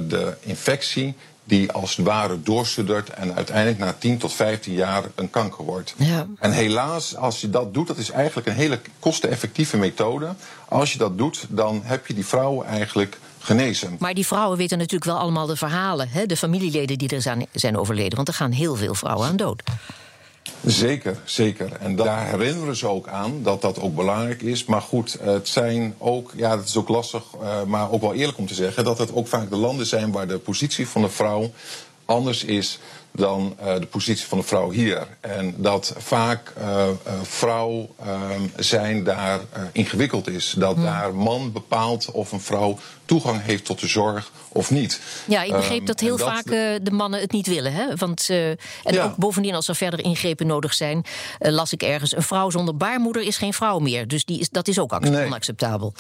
de 0.09 0.37
infectie 0.40 1.14
die 1.45 1.73
als 1.73 1.97
het 1.97 2.07
ware 2.07 2.43
doorsuddert 2.43 3.11
en 3.11 3.35
uiteindelijk 3.35 3.79
na 3.79 3.95
10 3.99 4.19
tot 4.19 4.33
15 4.33 4.73
jaar 4.73 5.05
een 5.15 5.31
kanker 5.31 5.65
wordt. 5.65 5.95
Ja. 5.97 6.27
En 6.39 6.53
helaas, 6.53 7.17
als 7.17 7.41
je 7.41 7.51
dat 7.51 7.75
doet, 7.75 7.87
dat 7.87 7.97
is 7.97 8.11
eigenlijk 8.11 8.47
een 8.47 8.55
hele 8.55 8.81
kosteneffectieve 8.99 9.77
methode. 9.77 10.35
Als 10.69 10.93
je 10.93 10.99
dat 10.99 11.19
doet, 11.19 11.47
dan 11.49 11.81
heb 11.85 12.07
je 12.07 12.15
die 12.15 12.27
vrouwen 12.27 12.67
eigenlijk 12.67 13.19
genezen. 13.39 13.97
Maar 13.99 14.15
die 14.15 14.27
vrouwen 14.27 14.59
weten 14.59 14.79
natuurlijk 14.79 15.05
wel 15.05 15.19
allemaal 15.19 15.47
de 15.47 15.57
verhalen, 15.57 16.09
hè? 16.09 16.27
de 16.27 16.37
familieleden 16.37 16.99
die 16.99 17.09
er 17.09 17.47
zijn 17.53 17.79
overleden. 17.79 18.17
Want 18.17 18.29
er 18.29 18.35
gaan 18.35 18.53
heel 18.53 18.77
veel 18.77 18.95
vrouwen 18.95 19.29
aan 19.29 19.37
dood. 19.37 19.63
Zeker, 20.64 21.21
zeker. 21.25 21.73
En 21.81 21.97
daar 21.97 22.26
herinneren 22.26 22.76
ze 22.76 22.87
ook 22.87 23.09
aan 23.09 23.42
dat 23.42 23.61
dat 23.61 23.81
ook 23.81 23.95
belangrijk 23.95 24.42
is. 24.42 24.64
Maar 24.64 24.81
goed, 24.81 25.19
het 25.21 25.49
zijn 25.49 25.95
ook, 25.99 26.33
ja, 26.37 26.59
het 26.59 26.69
is 26.69 26.76
ook 26.76 26.88
lastig, 26.88 27.25
uh, 27.42 27.62
maar 27.62 27.90
ook 27.90 28.00
wel 28.00 28.14
eerlijk 28.14 28.38
om 28.38 28.47
te 28.47 28.54
zeggen, 28.54 28.85
dat 28.85 28.99
het 28.99 29.14
ook 29.14 29.28
vaak 29.28 29.50
de 29.50 29.57
landen 29.57 29.87
zijn 29.87 30.12
waar 30.12 30.28
de 30.28 30.38
positie 30.38 30.88
van 30.88 31.02
de 31.02 31.09
vrouw 31.09 31.50
anders 32.12 32.45
is 32.45 32.78
dan 33.14 33.57
uh, 33.61 33.75
de 33.75 33.87
positie 33.87 34.26
van 34.26 34.38
de 34.38 34.45
vrouw 34.45 34.71
hier. 34.71 35.07
En 35.21 35.54
dat 35.57 35.95
vaak 35.99 36.52
uh, 36.59 36.64
uh, 36.66 37.12
vrouw 37.23 37.95
zijn 38.57 39.04
daar 39.04 39.40
ingewikkeld 39.73 40.28
is. 40.28 40.54
Dat 40.59 40.75
hmm. 40.75 40.85
daar 40.85 41.14
man 41.14 41.52
bepaalt 41.52 42.11
of 42.11 42.33
een 42.33 42.40
vrouw 42.40 42.78
toegang 43.04 43.42
heeft 43.42 43.64
tot 43.64 43.81
de 43.81 43.87
zorg 43.87 44.31
of 44.49 44.71
niet. 44.71 45.00
Ja, 45.25 45.42
ik 45.42 45.52
begreep 45.52 45.87
dat 45.87 46.00
heel 46.00 46.19
vaak 46.19 46.45
de 46.83 46.90
mannen 46.90 47.21
het 47.21 47.33
niet 47.33 47.47
willen. 47.47 47.73
Hè? 47.73 47.97
Want, 47.97 48.28
en 48.31 48.57
ja. 48.83 49.04
ook 49.04 49.16
bovendien, 49.16 49.54
als 49.54 49.69
er 49.69 49.76
verder 49.76 50.04
ingrepen 50.04 50.47
nodig 50.47 50.75
zijn, 50.75 51.04
las 51.38 51.73
ik 51.73 51.83
ergens: 51.83 52.16
een 52.16 52.23
vrouw 52.23 52.50
zonder 52.50 52.76
baarmoeder 52.76 53.23
is 53.23 53.37
geen 53.37 53.52
vrouw 53.52 53.78
meer. 53.78 54.09
Dus 54.09 54.25
die 54.25 54.40
is, 54.40 54.50
dat 54.50 54.69
is 54.69 54.78
ook 54.78 55.00
nee. 55.00 55.26
onacceptabel. 55.26 55.95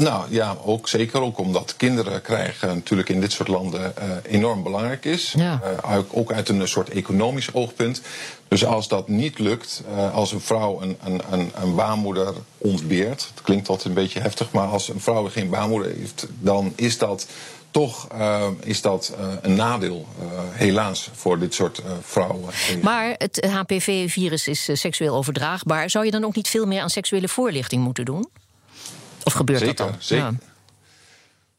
Nou 0.00 0.24
ja, 0.28 0.56
ook 0.64 0.88
zeker 0.88 1.20
ook 1.20 1.38
omdat 1.38 1.74
kinderen 1.76 2.22
krijgen 2.22 2.68
natuurlijk 2.68 3.08
in 3.08 3.20
dit 3.20 3.32
soort 3.32 3.48
landen 3.48 3.94
uh, 3.98 4.32
enorm 4.32 4.62
belangrijk 4.62 5.04
is. 5.04 5.34
Ja. 5.36 5.60
Uh, 5.84 5.98
ook 6.10 6.32
uit 6.32 6.48
een 6.48 6.68
soort 6.68 6.88
economisch 6.88 7.52
oogpunt. 7.52 8.02
Dus 8.48 8.64
als 8.64 8.88
dat 8.88 9.08
niet 9.08 9.38
lukt, 9.38 9.82
uh, 9.94 10.14
als 10.14 10.32
een 10.32 10.40
vrouw 10.40 10.82
een, 10.82 10.96
een, 11.04 11.20
een, 11.30 11.50
een 11.54 11.74
baarmoeder 11.74 12.34
ontbeert, 12.58 13.30
het 13.34 13.42
klinkt 13.42 13.68
altijd 13.68 13.88
een 13.88 13.94
beetje 13.94 14.20
heftig, 14.20 14.52
maar 14.52 14.66
als 14.66 14.88
een 14.88 15.00
vrouw 15.00 15.28
geen 15.28 15.48
baarmoeder 15.48 15.92
heeft, 15.96 16.26
dan 16.38 16.72
is 16.76 16.98
dat 16.98 17.26
toch 17.70 18.08
uh, 18.14 18.46
is 18.60 18.80
dat 18.80 19.12
uh, 19.20 19.26
een 19.42 19.54
nadeel, 19.54 20.06
uh, 20.22 20.26
helaas, 20.50 21.10
voor 21.12 21.38
dit 21.38 21.54
soort 21.54 21.82
vrouwen. 22.02 22.50
Maar 22.82 23.14
het 23.18 23.46
HPV-virus 23.50 24.48
is 24.48 24.68
seksueel 24.72 25.14
overdraagbaar. 25.14 25.90
Zou 25.90 26.04
je 26.04 26.10
dan 26.10 26.24
ook 26.24 26.34
niet 26.34 26.48
veel 26.48 26.66
meer 26.66 26.82
aan 26.82 26.90
seksuele 26.90 27.28
voorlichting 27.28 27.82
moeten 27.82 28.04
doen? 28.04 28.28
Of 29.24 29.32
gebeurt 29.32 29.58
zeker, 29.58 29.76
dat 29.76 29.86
dan? 29.86 29.96
Zeker. 29.98 30.24
Ja. 30.24 30.32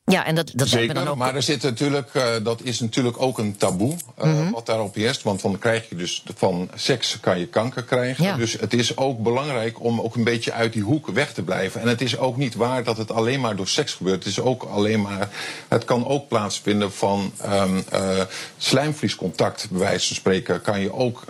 Ja, 0.03 0.25
en 0.25 0.35
dat, 0.35 0.51
dat 0.55 0.67
Zeker, 0.67 0.93
dan 0.93 1.07
ook... 1.07 1.15
maar 1.15 1.35
er 1.35 1.41
zit 1.41 1.61
natuurlijk, 1.61 2.13
uh, 2.13 2.23
dat 2.43 2.61
is 2.61 2.79
natuurlijk 2.79 3.21
ook 3.21 3.37
een 3.37 3.57
taboe 3.57 3.91
uh, 3.91 4.25
mm 4.25 4.33
-hmm. 4.33 4.51
wat 4.51 4.65
daarop 4.65 4.95
heerst. 4.95 5.23
Want 5.23 5.41
dan 5.41 5.57
krijg 5.57 5.89
je 5.89 5.95
dus 5.95 6.23
van 6.35 6.69
seks 6.75 7.19
kan 7.19 7.39
je 7.39 7.47
kanker 7.47 7.83
krijgen. 7.83 8.23
Ja. 8.23 8.35
Dus 8.35 8.53
het 8.53 8.73
is 8.73 8.97
ook 8.97 9.19
belangrijk 9.19 9.83
om 9.83 10.01
ook 10.01 10.15
een 10.15 10.23
beetje 10.23 10.51
uit 10.51 10.73
die 10.73 10.81
hoek 10.81 11.07
weg 11.07 11.33
te 11.33 11.41
blijven. 11.41 11.81
En 11.81 11.87
het 11.87 12.01
is 12.01 12.17
ook 12.17 12.37
niet 12.37 12.55
waar 12.55 12.83
dat 12.83 12.97
het 12.97 13.11
alleen 13.11 13.39
maar 13.39 13.55
door 13.55 13.67
seks 13.67 13.93
gebeurt. 13.93 14.23
Het 14.23 14.31
is 14.33 14.39
ook 14.39 14.63
alleen 14.63 15.01
maar, 15.01 15.29
het 15.67 15.85
kan 15.85 16.07
ook 16.07 16.27
plaatsvinden 16.27 16.93
van 16.93 17.31
um, 17.45 17.83
uh, 17.93 18.21
slijmvliescontact, 18.57 19.67
bij 19.69 19.79
wijze 19.79 20.07
van 20.07 20.15
spreken, 20.15 20.61
kan 20.61 20.79
je 20.79 20.93
ook, 20.93 21.23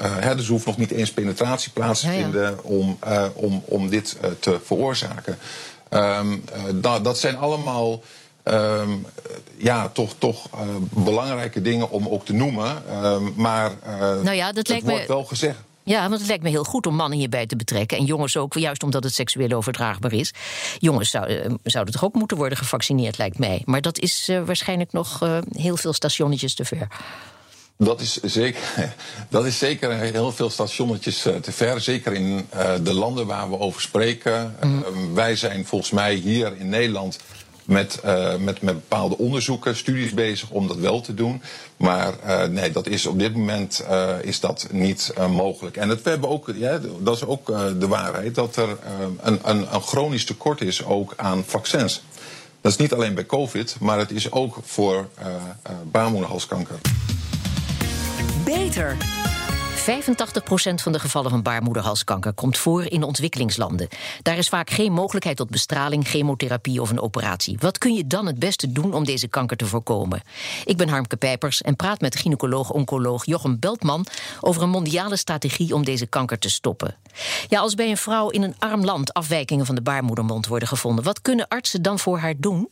hè, 0.00 0.34
dus 0.34 0.48
hoeft 0.48 0.66
nog 0.66 0.76
niet 0.76 0.90
eens 0.90 1.12
penetratie 1.12 1.72
plaats 1.72 2.00
te 2.00 2.08
vinden 2.08 2.42
ja, 2.42 2.48
ja. 2.48 2.56
om, 2.62 2.98
om, 3.34 3.62
om 3.64 3.88
dit 3.88 4.16
te 4.40 4.60
veroorzaken. 4.64 5.38
Um, 5.90 6.44
dat, 6.74 7.04
dat 7.04 7.18
zijn 7.18 7.36
allemaal 7.36 8.02
um, 8.44 9.06
ja, 9.56 9.88
toch, 9.88 10.14
toch 10.18 10.48
uh, 10.54 10.60
belangrijke 10.90 11.62
dingen 11.62 11.90
om 11.90 12.08
ook 12.08 12.24
te 12.24 12.32
noemen. 12.32 12.82
Um, 13.04 13.32
maar 13.36 13.72
uh, 13.86 13.98
nou 13.98 14.32
ja, 14.32 14.52
dat 14.52 14.68
het 14.68 14.82
wordt 14.82 15.00
me... 15.00 15.06
wel 15.06 15.24
gezegd. 15.24 15.58
Ja, 15.82 16.08
want 16.08 16.18
het 16.20 16.28
lijkt 16.28 16.42
me 16.42 16.48
heel 16.48 16.64
goed 16.64 16.86
om 16.86 16.94
mannen 16.94 17.18
hierbij 17.18 17.46
te 17.46 17.56
betrekken. 17.56 17.98
En 17.98 18.04
jongens 18.04 18.36
ook, 18.36 18.54
juist 18.54 18.82
omdat 18.82 19.04
het 19.04 19.14
seksueel 19.14 19.50
overdraagbaar 19.50 20.12
is. 20.12 20.34
Jongens 20.78 21.10
zouden, 21.10 21.58
zouden 21.62 21.94
toch 21.94 22.04
ook 22.04 22.14
moeten 22.14 22.36
worden 22.36 22.58
gevaccineerd, 22.58 23.18
lijkt 23.18 23.38
mij. 23.38 23.62
Maar 23.64 23.80
dat 23.80 23.98
is 23.98 24.30
waarschijnlijk 24.46 24.92
nog 24.92 25.18
heel 25.52 25.76
veel 25.76 25.92
stationnetjes 25.92 26.54
te 26.54 26.64
ver. 26.64 26.88
Dat 27.78 28.00
is, 28.00 28.20
zeker, 28.22 28.60
dat 29.28 29.44
is 29.46 29.58
zeker 29.58 29.90
heel 29.90 30.32
veel 30.32 30.50
stationnetjes 30.50 31.22
te 31.22 31.52
ver. 31.52 31.80
Zeker 31.80 32.12
in 32.12 32.48
uh, 32.54 32.72
de 32.82 32.94
landen 32.94 33.26
waar 33.26 33.50
we 33.50 33.58
over 33.58 33.80
spreken. 33.80 34.56
Mm. 34.62 34.78
Uh, 34.78 35.14
wij 35.14 35.36
zijn 35.36 35.66
volgens 35.66 35.90
mij 35.90 36.14
hier 36.14 36.56
in 36.58 36.68
Nederland 36.68 37.18
met, 37.64 38.00
uh, 38.04 38.36
met, 38.36 38.62
met 38.62 38.74
bepaalde 38.74 39.18
onderzoeken, 39.18 39.76
studies 39.76 40.14
bezig 40.14 40.50
om 40.50 40.68
dat 40.68 40.76
wel 40.76 41.00
te 41.00 41.14
doen. 41.14 41.42
Maar 41.76 42.14
nee, 42.50 42.70
dat 42.70 42.86
is 42.86 43.06
op 43.06 43.18
dit 43.18 43.34
moment 43.34 43.84
is 44.22 44.40
dat 44.40 44.66
niet 44.70 45.12
mogelijk. 45.30 45.76
En 45.76 45.88
het, 45.88 46.02
we 46.02 46.10
hebben 46.10 46.28
ook, 46.28 46.52
ja, 46.54 46.80
dat 47.00 47.16
is 47.16 47.24
ook 47.24 47.46
de 47.80 47.88
waarheid, 47.88 48.34
dat 48.34 48.56
er 48.56 48.68
een, 49.22 49.40
een, 49.42 49.74
een 49.74 49.80
chronisch 49.80 50.24
tekort 50.24 50.60
is 50.60 50.84
ook 50.84 51.12
aan 51.16 51.44
vaccins. 51.46 52.02
Dat 52.60 52.72
is 52.72 52.78
niet 52.78 52.92
alleen 52.92 53.14
bij 53.14 53.26
COVID, 53.26 53.76
maar 53.80 53.98
het 53.98 54.10
is 54.10 54.32
ook 54.32 54.58
voor 54.62 55.08
baarmoederhalskanker. 55.90 56.78
Beter. 58.46 58.96
85% 58.96 58.98
van 60.74 60.92
de 60.92 60.98
gevallen 60.98 61.30
van 61.30 61.42
baarmoederhalskanker 61.42 62.32
komt 62.32 62.58
voor 62.58 62.84
in 62.84 63.02
ontwikkelingslanden. 63.02 63.88
Daar 64.22 64.38
is 64.38 64.48
vaak 64.48 64.70
geen 64.70 64.92
mogelijkheid 64.92 65.36
tot 65.36 65.50
bestraling, 65.50 66.08
chemotherapie 66.08 66.80
of 66.80 66.90
een 66.90 67.00
operatie. 67.00 67.56
Wat 67.60 67.78
kun 67.78 67.94
je 67.94 68.06
dan 68.06 68.26
het 68.26 68.38
beste 68.38 68.72
doen 68.72 68.94
om 68.94 69.04
deze 69.04 69.28
kanker 69.28 69.56
te 69.56 69.66
voorkomen? 69.66 70.22
Ik 70.64 70.76
ben 70.76 70.88
Harmke 70.88 71.16
Pijpers 71.16 71.62
en 71.62 71.76
praat 71.76 72.00
met 72.00 72.16
gynaecoloog-oncoloog 72.16 73.24
Jochem 73.24 73.58
Beltman 73.58 74.06
over 74.40 74.62
een 74.62 74.70
mondiale 74.70 75.16
strategie 75.16 75.74
om 75.74 75.84
deze 75.84 76.06
kanker 76.06 76.38
te 76.38 76.50
stoppen. 76.50 76.94
Ja, 77.48 77.60
als 77.60 77.74
bij 77.74 77.90
een 77.90 77.96
vrouw 77.96 78.28
in 78.28 78.42
een 78.42 78.54
arm 78.58 78.84
land 78.84 79.12
afwijkingen 79.12 79.66
van 79.66 79.74
de 79.74 79.82
baarmoedermond 79.82 80.46
worden 80.46 80.68
gevonden, 80.68 81.04
wat 81.04 81.22
kunnen 81.22 81.48
artsen 81.48 81.82
dan 81.82 81.98
voor 81.98 82.18
haar 82.18 82.34
doen? 82.36 82.68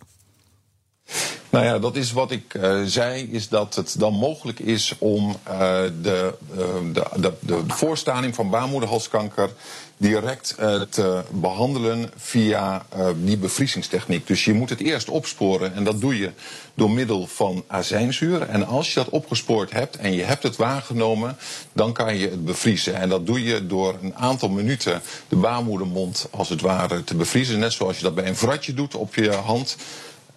Nou 1.54 1.66
ja, 1.66 1.78
dat 1.78 1.96
is 1.96 2.12
wat 2.12 2.30
ik 2.30 2.54
uh, 2.54 2.82
zei, 2.84 3.22
is 3.30 3.48
dat 3.48 3.74
het 3.74 3.94
dan 3.98 4.12
mogelijk 4.12 4.58
is 4.60 4.94
om 4.98 5.36
uh, 5.48 5.58
de, 6.02 6.34
uh, 6.58 6.94
de, 7.16 7.32
de, 7.40 7.62
voorstaning 7.66 8.34
van 8.34 8.50
baarmoederhalskanker 8.50 9.50
direct 9.96 10.54
te 10.90 11.22
behandelen 11.30 12.10
via 12.16 12.86
die 13.16 13.36
bevriezingstechniek. 13.36 14.26
Dus 14.26 14.44
je 14.44 14.52
moet 14.52 14.70
het 14.70 14.80
eerst 14.80 15.08
opsporen 15.08 15.74
en 15.74 15.84
dat 15.84 16.00
doe 16.00 16.18
je 16.18 16.30
door 16.74 16.90
middel 16.90 17.26
van 17.26 17.64
azijnzuur. 17.66 18.42
En 18.42 18.66
als 18.66 18.88
je 18.88 18.94
dat 18.94 19.08
opgespoord 19.08 19.70
hebt 19.70 19.96
en 19.96 20.12
je 20.12 20.22
hebt 20.22 20.42
het 20.42 20.56
waargenomen, 20.56 21.36
dan 21.72 21.92
kan 21.92 22.16
je 22.16 22.28
het 22.28 22.44
bevriezen. 22.44 22.94
En 22.94 23.08
dat 23.08 23.26
doe 23.26 23.42
je 23.42 23.66
door 23.66 23.98
een 24.02 24.14
aantal 24.14 24.48
minuten 24.48 25.02
de 25.28 25.36
baarmoedermond 25.36 26.28
als 26.30 26.48
het 26.48 26.60
ware 26.60 27.04
te 27.04 27.14
bevriezen. 27.14 27.58
Net 27.58 27.72
zoals 27.72 27.96
je 27.96 28.02
dat 28.02 28.14
bij 28.14 28.26
een 28.26 28.36
vratje 28.36 28.74
doet 28.74 28.94
op 28.94 29.14
je 29.14 29.32
hand. 29.32 29.76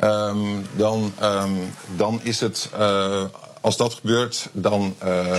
Um, 0.03 0.65
dan, 0.75 1.13
um, 1.21 1.73
dan 1.95 2.19
is 2.23 2.39
het 2.39 2.69
uh, 2.79 3.23
als 3.67 3.77
dat 3.77 3.93
gebeurt, 3.93 4.49
dan, 4.51 4.95
uh, 5.03 5.37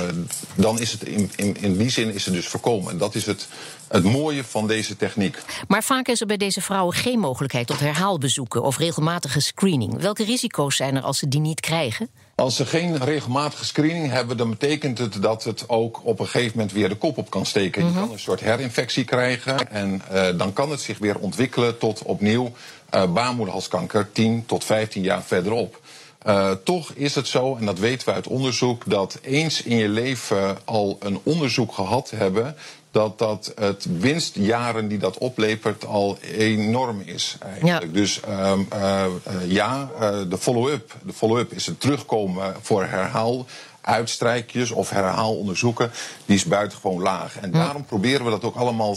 dan 0.55 0.81
is 0.81 0.93
het 0.93 1.03
in, 1.03 1.31
in, 1.37 1.57
in 1.61 1.77
die 1.77 1.91
zin 1.91 2.15
is 2.15 2.25
het 2.25 2.35
dus 2.35 2.47
voorkomen. 2.47 2.93
En 2.93 2.99
dat 2.99 3.15
is 3.15 3.27
het, 3.27 3.49
het 3.89 4.05
mooie 4.05 4.45
van 4.45 4.67
deze 4.67 4.97
techniek. 4.97 5.39
Maar 5.69 5.85
vaak 5.85 6.09
is 6.09 6.21
er 6.21 6.27
bij 6.27 6.37
deze 6.37 6.61
vrouwen 6.61 6.95
geen 6.95 7.19
mogelijkheid 7.19 7.67
tot 7.67 7.81
herhaalbezoeken 7.81 8.63
of 8.63 8.79
regelmatige 8.79 9.41
screening. 9.41 10.01
Welke 10.01 10.25
risico's 10.25 10.77
zijn 10.77 10.97
er 10.97 11.03
als 11.03 11.19
ze 11.19 11.29
die 11.29 11.41
niet 11.41 11.61
krijgen? 11.61 12.09
Als 12.35 12.57
ze 12.57 12.67
geen 12.67 12.99
regelmatige 13.05 13.65
screening 13.65 14.11
hebben, 14.11 14.37
dan 14.37 14.51
betekent 14.51 14.99
het 14.99 15.23
dat 15.23 15.45
het 15.45 15.69
ook 15.69 16.01
op 16.05 16.21
een 16.21 16.27
gegeven 16.27 16.53
moment 16.57 16.73
weer 16.73 16.89
de 16.89 16.97
kop 16.97 17.19
op 17.19 17.31
kan 17.31 17.47
steken. 17.47 17.85
Je 17.85 17.91
mhm. 17.91 18.01
kan 18.01 18.11
een 18.13 18.19
soort 18.19 18.41
herinfectie 18.41 19.05
krijgen 19.05 19.71
en 19.71 20.03
uh, 20.13 20.27
dan 20.37 20.53
kan 20.53 20.71
het 20.71 20.81
zich 20.81 20.99
weer 20.99 21.19
ontwikkelen 21.19 21.79
tot 21.79 22.03
opnieuw 22.03 22.53
uh, 22.95 23.13
baarmoederhalskanker 23.13 24.13
10 24.13 24.47
tot 24.47 24.65
15 24.65 25.03
jaar 25.03 25.23
verderop. 25.23 25.81
Uh, 26.27 26.51
toch 26.65 26.93
is 26.93 27.15
het 27.15 27.27
zo, 27.27 27.57
en 27.57 27.67
dat 27.67 27.79
weten 27.79 28.09
we 28.09 28.15
uit 28.15 28.27
onderzoek, 28.27 28.83
dat 28.87 29.19
eens 29.23 29.63
in 29.63 29.77
je 29.77 29.89
leven 29.89 30.59
al 30.65 30.97
een 31.01 31.21
onderzoek 31.23 31.73
gehad 31.73 32.11
hebben, 32.11 32.57
dat 32.91 33.19
dat 33.19 33.53
het 33.61 33.87
winstjaren 33.99 34.89
die 34.89 34.99
dat 34.99 35.19
oplevert 35.19 35.87
al 35.87 36.19
enorm 36.21 37.01
is. 37.01 37.37
Eigenlijk. 37.41 37.83
Ja. 37.83 37.89
Dus 37.93 38.21
um, 38.29 38.69
uh, 38.75 39.05
ja, 39.47 39.91
uh, 40.01 40.19
de 40.29 40.39
follow-up. 40.39 40.95
De 41.03 41.13
follow-up 41.13 41.53
is 41.53 41.67
het 41.67 41.81
terugkomen 41.81 42.55
voor 42.61 42.85
herhaal 42.85 43.47
uitstrijkjes 43.81 44.71
of 44.71 44.91
herhaalonderzoeken, 44.91 45.91
die 46.27 46.37
is 46.37 46.45
buitengewoon 46.45 47.03
laag. 47.03 47.39
En 47.39 47.51
daarom 47.51 47.85
proberen 47.85 48.25
we 48.25 48.31
dat 48.31 48.45
ook 48.45 48.57
allemaal 48.57 48.97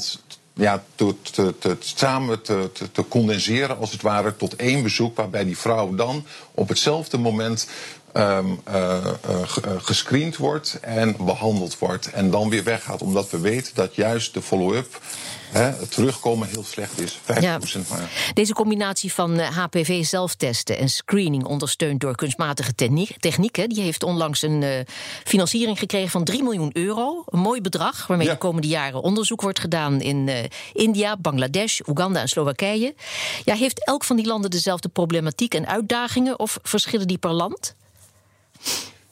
ja, 0.53 0.83
te, 0.95 1.15
te, 1.21 1.55
te, 1.59 1.77
samen 1.79 2.41
te, 2.41 2.69
te, 2.91 3.07
condenseren, 3.07 3.77
als 3.77 3.91
het 3.91 4.01
ware, 4.01 4.35
tot 4.35 4.55
één 4.55 4.83
bezoek, 4.83 5.15
waarbij 5.15 5.43
die 5.43 5.57
vrouw 5.57 5.95
dan 5.95 6.25
op 6.53 6.69
hetzelfde 6.69 7.17
moment 7.17 7.67
um, 8.13 8.59
uh, 8.69 8.97
uh, 9.29 9.41
gescreend 9.77 10.37
wordt 10.37 10.77
en 10.81 11.15
behandeld 11.25 11.79
wordt. 11.79 12.11
En 12.11 12.31
dan 12.31 12.49
weer 12.49 12.63
weggaat, 12.63 13.01
omdat 13.01 13.29
we 13.29 13.39
weten 13.39 13.75
dat 13.75 13.95
juist 13.95 14.33
de 14.33 14.41
follow-up 14.41 14.99
het 15.51 15.91
terugkomen 15.91 16.47
heel 16.47 16.63
slecht 16.63 16.99
is. 16.99 17.19
5% 17.19 17.39
ja. 17.39 17.59
maar. 17.89 18.09
Deze 18.33 18.53
combinatie 18.53 19.13
van 19.13 19.39
HPV 19.39 20.03
zelftesten 20.03 20.77
en 20.77 20.89
screening 20.89 21.45
ondersteund 21.45 21.99
door 21.99 22.15
kunstmatige 22.15 22.75
technieken, 23.19 23.69
die 23.69 23.81
heeft 23.81 24.03
onlangs 24.03 24.41
een 24.41 24.61
uh, 24.61 24.69
financiering 25.23 25.79
gekregen 25.79 26.09
van 26.09 26.23
3 26.23 26.43
miljoen 26.43 26.69
euro. 26.73 27.23
Een 27.25 27.39
mooi 27.39 27.61
bedrag 27.61 28.07
waarmee 28.07 28.27
de 28.27 28.37
komende 28.37 28.67
jaren 28.67 29.01
onderzoek 29.01 29.41
wordt 29.41 29.59
gedaan 29.59 30.01
in 30.01 30.49
India, 30.73 31.17
Bangladesh, 31.17 31.79
Oeganda 31.87 32.21
en 32.21 32.27
Slowakije. 32.27 32.95
Ja, 33.43 33.55
heeft 33.55 33.85
elk 33.85 34.03
van 34.03 34.15
die 34.15 34.25
landen 34.25 34.51
dezelfde 34.51 34.89
problematiek 34.89 35.53
en 35.53 35.67
uitdagingen 35.67 36.39
of 36.41 36.59
verschillen 36.63 37.07
die 37.07 37.17
per 37.17 37.31
land? 37.31 37.75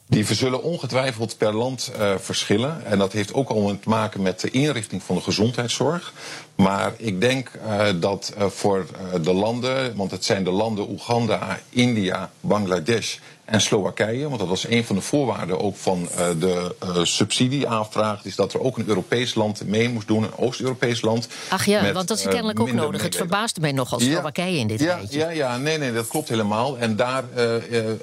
Die 0.06 0.34
zullen 0.34 0.62
ongetwijfeld 0.62 1.38
per 1.38 1.54
land 1.54 1.92
uh, 1.96 2.18
verschillen. 2.18 2.84
En 2.84 2.98
dat 2.98 3.12
heeft 3.12 3.34
ook 3.34 3.48
al 3.48 3.78
te 3.80 3.88
maken 3.88 4.22
met 4.22 4.40
de 4.40 4.50
inrichting 4.50 5.02
van 5.02 5.16
de 5.16 5.22
gezondheidszorg. 5.22 6.12
Maar 6.60 6.92
ik 6.96 7.20
denk 7.20 7.50
uh, 7.66 7.86
dat 7.96 8.32
uh, 8.38 8.46
voor 8.46 8.86
de 9.22 9.32
landen, 9.32 9.96
want 9.96 10.10
het 10.10 10.24
zijn 10.24 10.44
de 10.44 10.50
landen 10.50 10.90
Oeganda, 10.90 11.60
India, 11.70 12.30
Bangladesh 12.40 13.16
en 13.44 13.60
Slowakije. 13.60 14.28
Want 14.28 14.38
dat 14.38 14.48
was 14.48 14.68
een 14.68 14.84
van 14.84 14.96
de 14.96 15.02
voorwaarden 15.02 15.60
ook 15.60 15.76
van 15.76 16.08
uh, 16.10 16.26
de 16.38 16.74
subsidieaanvraag. 17.02 18.24
Is 18.24 18.36
dat 18.36 18.52
er 18.52 18.60
ook 18.60 18.78
een 18.78 18.88
Europees 18.88 19.34
land 19.34 19.66
mee 19.66 19.88
moest 19.88 20.06
doen, 20.06 20.22
een 20.22 20.36
Oost-Europees 20.36 21.00
land. 21.00 21.28
Ach 21.48 21.64
ja, 21.64 21.92
want 21.92 22.08
dat 22.08 22.18
is 22.18 22.24
kennelijk 22.24 22.60
ook 22.60 22.72
nodig. 22.72 23.02
Het 23.02 23.16
verbaasde 23.16 23.60
mij 23.60 23.72
nogal 23.72 24.00
Slowakije 24.00 24.58
in 24.58 24.66
dit 24.66 24.80
ja, 24.80 24.98
Ja, 25.08 25.30
ja, 25.30 25.56
nee, 25.56 25.78
nee, 25.78 25.92
dat 25.92 26.06
klopt 26.06 26.28
helemaal. 26.28 26.78
En 26.78 26.96
daar 26.96 27.24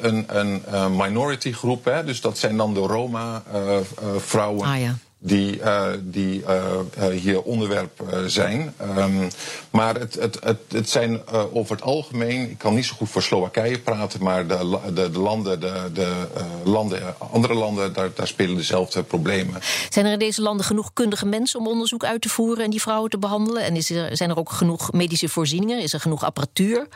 een, 0.02 0.26
een 0.28 0.96
minority 0.96 1.52
groep, 1.52 1.86
hè, 1.86 2.04
dus 2.04 2.22
dat 2.22 2.38
zijn 2.38 2.58
dan 2.58 2.74
de 2.74 2.80
Roma-vrouwen. 2.80 4.68
Ah, 4.68 4.80
ja 4.80 4.96
die, 5.20 5.58
uh, 5.58 5.88
die 6.02 6.42
uh, 6.42 7.08
hier 7.08 7.42
onderwerp 7.42 8.02
zijn. 8.26 8.74
Um, 8.98 9.28
maar 9.70 10.00
het, 10.00 10.14
het, 10.14 10.38
het, 10.44 10.60
het 10.68 10.90
zijn 10.90 11.28
over 11.28 11.76
het 11.76 11.86
algemeen, 11.86 12.50
ik 12.50 12.58
kan 12.58 12.76
niet 12.76 12.86
zo 12.86 12.96
goed 12.96 13.10
voor 13.10 13.22
Slowakije 13.22 13.80
praten, 13.80 14.24
maar 14.24 14.48
de, 14.48 14.80
de, 14.94 15.12
de 15.12 15.20
landen, 15.20 15.60
de, 15.60 15.90
de 15.94 16.28
landen, 16.64 17.16
andere 17.32 17.54
landen, 17.54 17.94
daar, 17.94 18.10
daar 18.16 18.28
spelen 18.28 18.56
dezelfde 18.56 19.04
problemen. 19.04 19.62
Zijn 19.90 20.06
er 20.06 20.12
in 20.12 20.20
deze 20.20 20.42
landen 20.42 20.66
genoeg 20.66 20.94
kundige 20.94 21.26
mensen 21.26 21.60
om 21.60 21.68
onderzoek 21.68 22.04
uit 22.04 22.22
te 22.22 22.30
voeren 22.30 22.64
en 22.64 22.70
die 22.70 22.82
vrouwen 22.82 23.10
te 23.10 23.18
behandelen? 23.18 23.64
En 23.64 23.76
is 23.76 23.90
er, 23.90 24.18
zijn 24.18 24.30
er 24.30 24.38
ook 24.38 24.52
genoeg 24.52 24.92
medische 24.92 25.30
voorzieningen? 25.30 25.82
Is 25.82 25.94
er 25.94 26.00
genoeg 26.00 26.24
apparatuur? 26.24 26.88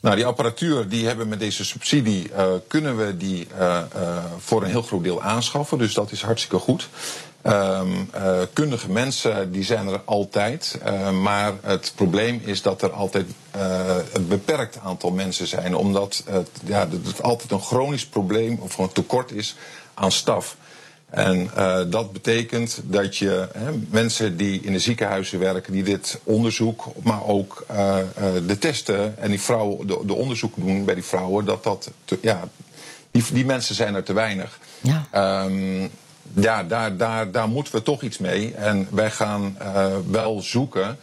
Nou, 0.00 0.16
die 0.16 0.26
apparatuur 0.26 0.88
die 0.88 1.06
hebben 1.06 1.28
met 1.28 1.38
deze 1.38 1.64
subsidie 1.64 2.30
uh, 2.30 2.46
kunnen 2.66 2.96
we 2.96 3.16
die 3.16 3.46
uh, 3.58 3.80
uh, 3.96 4.24
voor 4.38 4.62
een 4.62 4.70
heel 4.70 4.82
groot 4.82 5.04
deel 5.04 5.22
aanschaffen. 5.22 5.78
Dus 5.78 5.94
dat 5.94 6.12
is 6.12 6.22
hartstikke 6.22 6.58
goed. 6.58 6.88
Um, 7.46 8.10
kundige 8.52 8.90
mensen 8.90 9.52
die 9.52 9.64
zijn 9.64 9.88
er 9.88 10.00
altijd. 10.04 10.78
maar 11.22 11.52
het 11.62 11.92
probleem 11.94 12.40
is 12.44 12.62
dat 12.62 12.82
er 12.82 12.92
altijd 12.92 13.26
een 14.12 14.28
beperkt 14.28 14.78
aantal 14.84 15.10
mensen 15.10 15.46
zijn. 15.46 15.74
Omdat 15.74 16.22
het, 16.26 16.48
ja, 16.64 16.88
het 17.04 17.22
altijd 17.22 17.50
een 17.50 17.60
chronisch 17.60 18.06
probleem 18.06 18.58
of 18.60 18.78
een 18.78 18.92
tekort 18.92 19.32
is 19.32 19.56
aan 19.94 20.12
staf. 20.12 20.56
En 21.10 21.50
uh, 21.58 21.78
dat 21.86 22.12
betekent 22.12 22.80
dat 22.84 23.16
je 23.16 23.48
hè, 23.52 23.70
mensen 23.90 24.36
die 24.36 24.60
in 24.60 24.72
de 24.72 24.78
ziekenhuizen 24.78 25.38
werken, 25.38 25.72
die 25.72 25.82
dit 25.82 26.20
onderzoek, 26.22 26.84
maar 27.02 27.24
ook 27.24 27.66
uh, 27.70 27.76
uh, 27.76 28.24
de 28.46 28.58
testen 28.58 29.18
en 29.18 29.30
die 29.30 29.40
vrouwen, 29.40 29.86
de, 29.86 30.00
de 30.06 30.14
onderzoeken 30.14 30.66
doen 30.66 30.84
bij 30.84 30.94
die 30.94 31.04
vrouwen, 31.04 31.44
dat 31.44 31.64
dat, 31.64 31.90
te, 32.04 32.18
ja, 32.22 32.48
die, 33.10 33.24
die 33.32 33.44
mensen 33.44 33.74
zijn 33.74 33.94
er 33.94 34.02
te 34.02 34.12
weinig. 34.12 34.58
Ja. 34.80 35.44
Um, 35.44 35.90
ja, 36.34 36.64
daar, 36.64 36.96
daar, 36.96 37.30
daar 37.30 37.48
moeten 37.48 37.74
we 37.74 37.82
toch 37.82 38.02
iets 38.02 38.18
mee. 38.18 38.54
En 38.54 38.88
wij 38.90 39.10
gaan 39.10 39.56
wel 40.10 40.40
zoeken. 40.40 40.98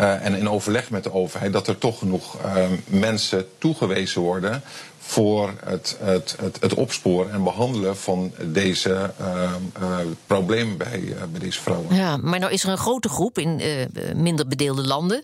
Uh, 0.00 0.24
en 0.24 0.34
in 0.34 0.48
overleg 0.48 0.90
met 0.90 1.04
de 1.04 1.12
overheid 1.12 1.52
dat 1.52 1.66
er 1.66 1.78
toch 1.78 1.98
genoeg 1.98 2.36
uh, 2.44 2.64
mensen 2.86 3.46
toegewezen 3.58 4.20
worden 4.20 4.62
voor 5.08 5.52
het, 5.64 5.96
het, 6.00 6.36
het, 6.40 6.60
het, 6.60 6.74
opsporen 6.74 7.32
en 7.32 7.42
behandelen 7.42 7.96
van 7.96 8.32
deze 8.42 9.10
uh, 9.20 9.50
uh, 9.80 9.98
problemen 10.26 10.76
bij, 10.76 11.00
uh, 11.00 11.16
bij 11.30 11.40
deze 11.40 11.60
vrouwen. 11.60 11.94
Ja, 11.94 12.16
maar 12.16 12.38
nou 12.38 12.52
is 12.52 12.64
er 12.64 12.70
een 12.70 12.78
grote 12.78 13.08
groep 13.08 13.38
in 13.38 13.60
minder 14.14 14.46
bedeelde 14.46 14.86
landen. 14.86 15.22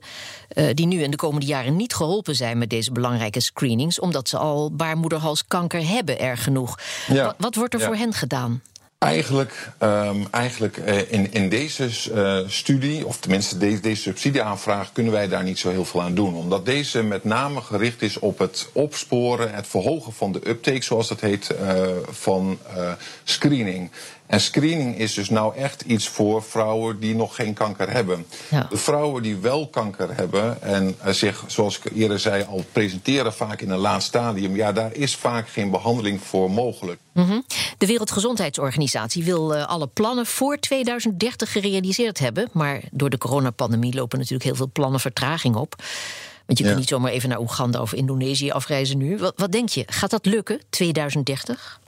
die 0.74 0.86
nu 0.86 1.02
in 1.02 1.10
de 1.10 1.16
komende 1.16 1.46
jaren 1.46 1.76
niet 1.76 1.94
geholpen 1.94 2.34
zijn 2.34 2.58
met 2.58 2.70
deze 2.70 2.92
belangrijke 2.92 3.40
screenings. 3.40 4.00
omdat 4.00 4.28
ze 4.28 4.38
al 4.38 4.72
baarmoederhalskanker 4.72 5.88
hebben, 5.88 6.18
erg 6.18 6.42
genoeg. 6.42 6.78
Ja. 7.06 7.34
Wat 7.38 7.54
wordt 7.54 7.74
er 7.74 7.80
ja. 7.80 7.86
voor 7.86 7.96
hen 7.96 8.12
gedaan? 8.12 8.62
Eigenlijk, 9.04 9.70
um, 9.82 10.26
eigenlijk 10.30 10.76
uh, 10.76 11.12
in, 11.12 11.32
in 11.32 11.48
deze 11.48 11.88
uh, 12.14 12.48
studie, 12.48 13.06
of 13.06 13.16
tenminste 13.16 13.58
deze, 13.58 14.02
subsidieaanvraag, 14.02 14.92
kunnen 14.92 15.12
wij 15.12 15.28
daar 15.28 15.42
niet 15.42 15.58
zo 15.58 15.70
heel 15.70 15.84
veel 15.84 16.02
aan 16.02 16.14
doen. 16.14 16.34
Omdat 16.34 16.66
deze 16.66 17.02
met 17.02 17.24
name 17.24 17.60
gericht 17.60 18.02
is 18.02 18.18
op 18.18 18.38
het 18.38 18.68
opsporen, 18.72 19.54
het 19.54 19.66
verhogen 19.66 20.12
van 20.12 20.32
de 20.32 20.48
uptake, 20.48 20.82
zoals 20.82 21.08
dat 21.08 21.20
heet, 21.20 21.54
uh, 21.62 21.86
van 22.10 22.58
screening. 23.24 23.90
En 24.26 24.40
screening 24.40 24.98
is 24.98 25.14
dus 25.14 25.30
nou 25.30 25.56
echt 25.56 25.82
iets 25.82 26.08
voor 26.08 26.42
vrouwen 26.42 27.00
die 27.00 27.14
nog 27.14 27.34
geen 27.34 27.54
kanker 27.54 27.90
hebben. 27.90 28.26
Ja. 28.50 28.66
De 28.70 28.76
vrouwen 28.76 29.22
die 29.22 29.36
wel 29.36 29.68
kanker 29.68 30.16
hebben 30.16 30.62
en 30.62 30.96
uh, 31.06 31.12
zich, 31.12 31.44
zoals 31.46 31.78
ik 31.78 31.92
eerder 31.94 32.18
zei, 32.18 32.44
al 32.44 32.64
presenteren 32.72 33.32
vaak 33.32 33.60
in 33.60 33.70
een 33.70 33.78
laat 33.78 34.02
stadium, 34.02 34.56
ja, 34.56 34.72
daar 34.72 34.94
is 34.94 35.16
vaak 35.16 35.48
geen 35.48 35.70
behandeling 35.70 36.20
voor 36.22 36.50
mogelijk. 36.50 37.00
Mm 37.12 37.26
-hmm. 37.26 37.44
De 37.78 37.86
Wereldgezondheidsorganisatie 37.86 39.24
wil 39.24 39.54
uh, 39.54 39.66
alle 39.66 39.86
plannen 39.86 40.26
voor 40.26 40.58
2030 40.58 41.52
gerealiseerd 41.52 42.18
hebben. 42.18 42.48
Maar 42.52 42.80
door 42.90 43.10
de 43.10 43.18
coronapandemie 43.18 43.94
lopen 43.94 44.18
natuurlijk 44.18 44.44
heel 44.44 44.54
veel 44.54 44.70
plannen 44.72 45.00
vertraging 45.00 45.56
op. 45.56 45.74
Want 46.46 46.58
je 46.58 46.64
ja. 46.64 46.70
kunt 46.70 46.80
niet 46.80 46.88
zomaar 46.88 47.12
even 47.12 47.28
naar 47.28 47.40
Oeganda 47.40 47.80
of 47.80 47.92
Indonesië 47.92 48.50
afreizen 48.50 48.98
nu. 48.98 49.18
Wat, 49.18 49.32
wat 49.36 49.52
denk 49.52 49.68
je? 49.68 49.84
Gaat 49.86 50.10
dat 50.10 50.26
lukken, 50.26 50.60
2030? 50.70 51.80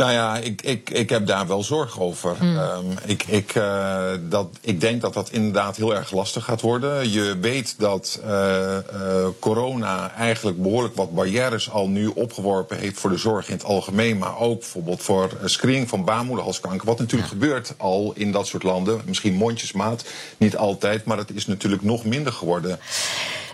Nou 0.00 0.12
ja, 0.12 0.36
ik, 0.36 0.62
ik, 0.62 0.90
ik 0.90 1.10
heb 1.10 1.26
daar 1.26 1.46
wel 1.46 1.62
zorg 1.62 2.00
over. 2.00 2.36
Mm. 2.40 2.56
Um, 2.58 2.98
ik, 3.04 3.24
ik, 3.26 3.54
uh, 3.54 4.10
dat, 4.20 4.48
ik 4.60 4.80
denk 4.80 5.00
dat 5.00 5.14
dat 5.14 5.30
inderdaad 5.30 5.76
heel 5.76 5.94
erg 5.94 6.10
lastig 6.10 6.44
gaat 6.44 6.60
worden. 6.60 7.10
Je 7.10 7.38
weet 7.40 7.74
dat 7.78 8.20
uh, 8.24 8.76
uh, 8.94 9.26
corona 9.38 10.12
eigenlijk 10.12 10.62
behoorlijk 10.62 10.96
wat 10.96 11.14
barrières 11.14 11.70
al 11.70 11.88
nu 11.88 12.06
opgeworpen 12.06 12.78
heeft 12.78 13.00
voor 13.00 13.10
de 13.10 13.16
zorg 13.16 13.48
in 13.48 13.54
het 13.54 13.64
algemeen. 13.64 14.18
Maar 14.18 14.38
ook 14.38 14.58
bijvoorbeeld 14.58 15.02
voor 15.02 15.30
screening 15.44 15.88
van 15.88 16.04
baarmoederhalskanker. 16.04 16.86
Wat 16.86 16.98
natuurlijk 16.98 17.30
ja. 17.30 17.38
gebeurt 17.38 17.74
al 17.76 18.12
in 18.14 18.32
dat 18.32 18.46
soort 18.46 18.62
landen. 18.62 19.00
Misschien 19.04 19.34
mondjesmaat, 19.34 20.04
niet 20.36 20.56
altijd. 20.56 21.04
Maar 21.04 21.18
het 21.18 21.30
is 21.34 21.46
natuurlijk 21.46 21.82
nog 21.82 22.04
minder 22.04 22.32
geworden. 22.32 22.78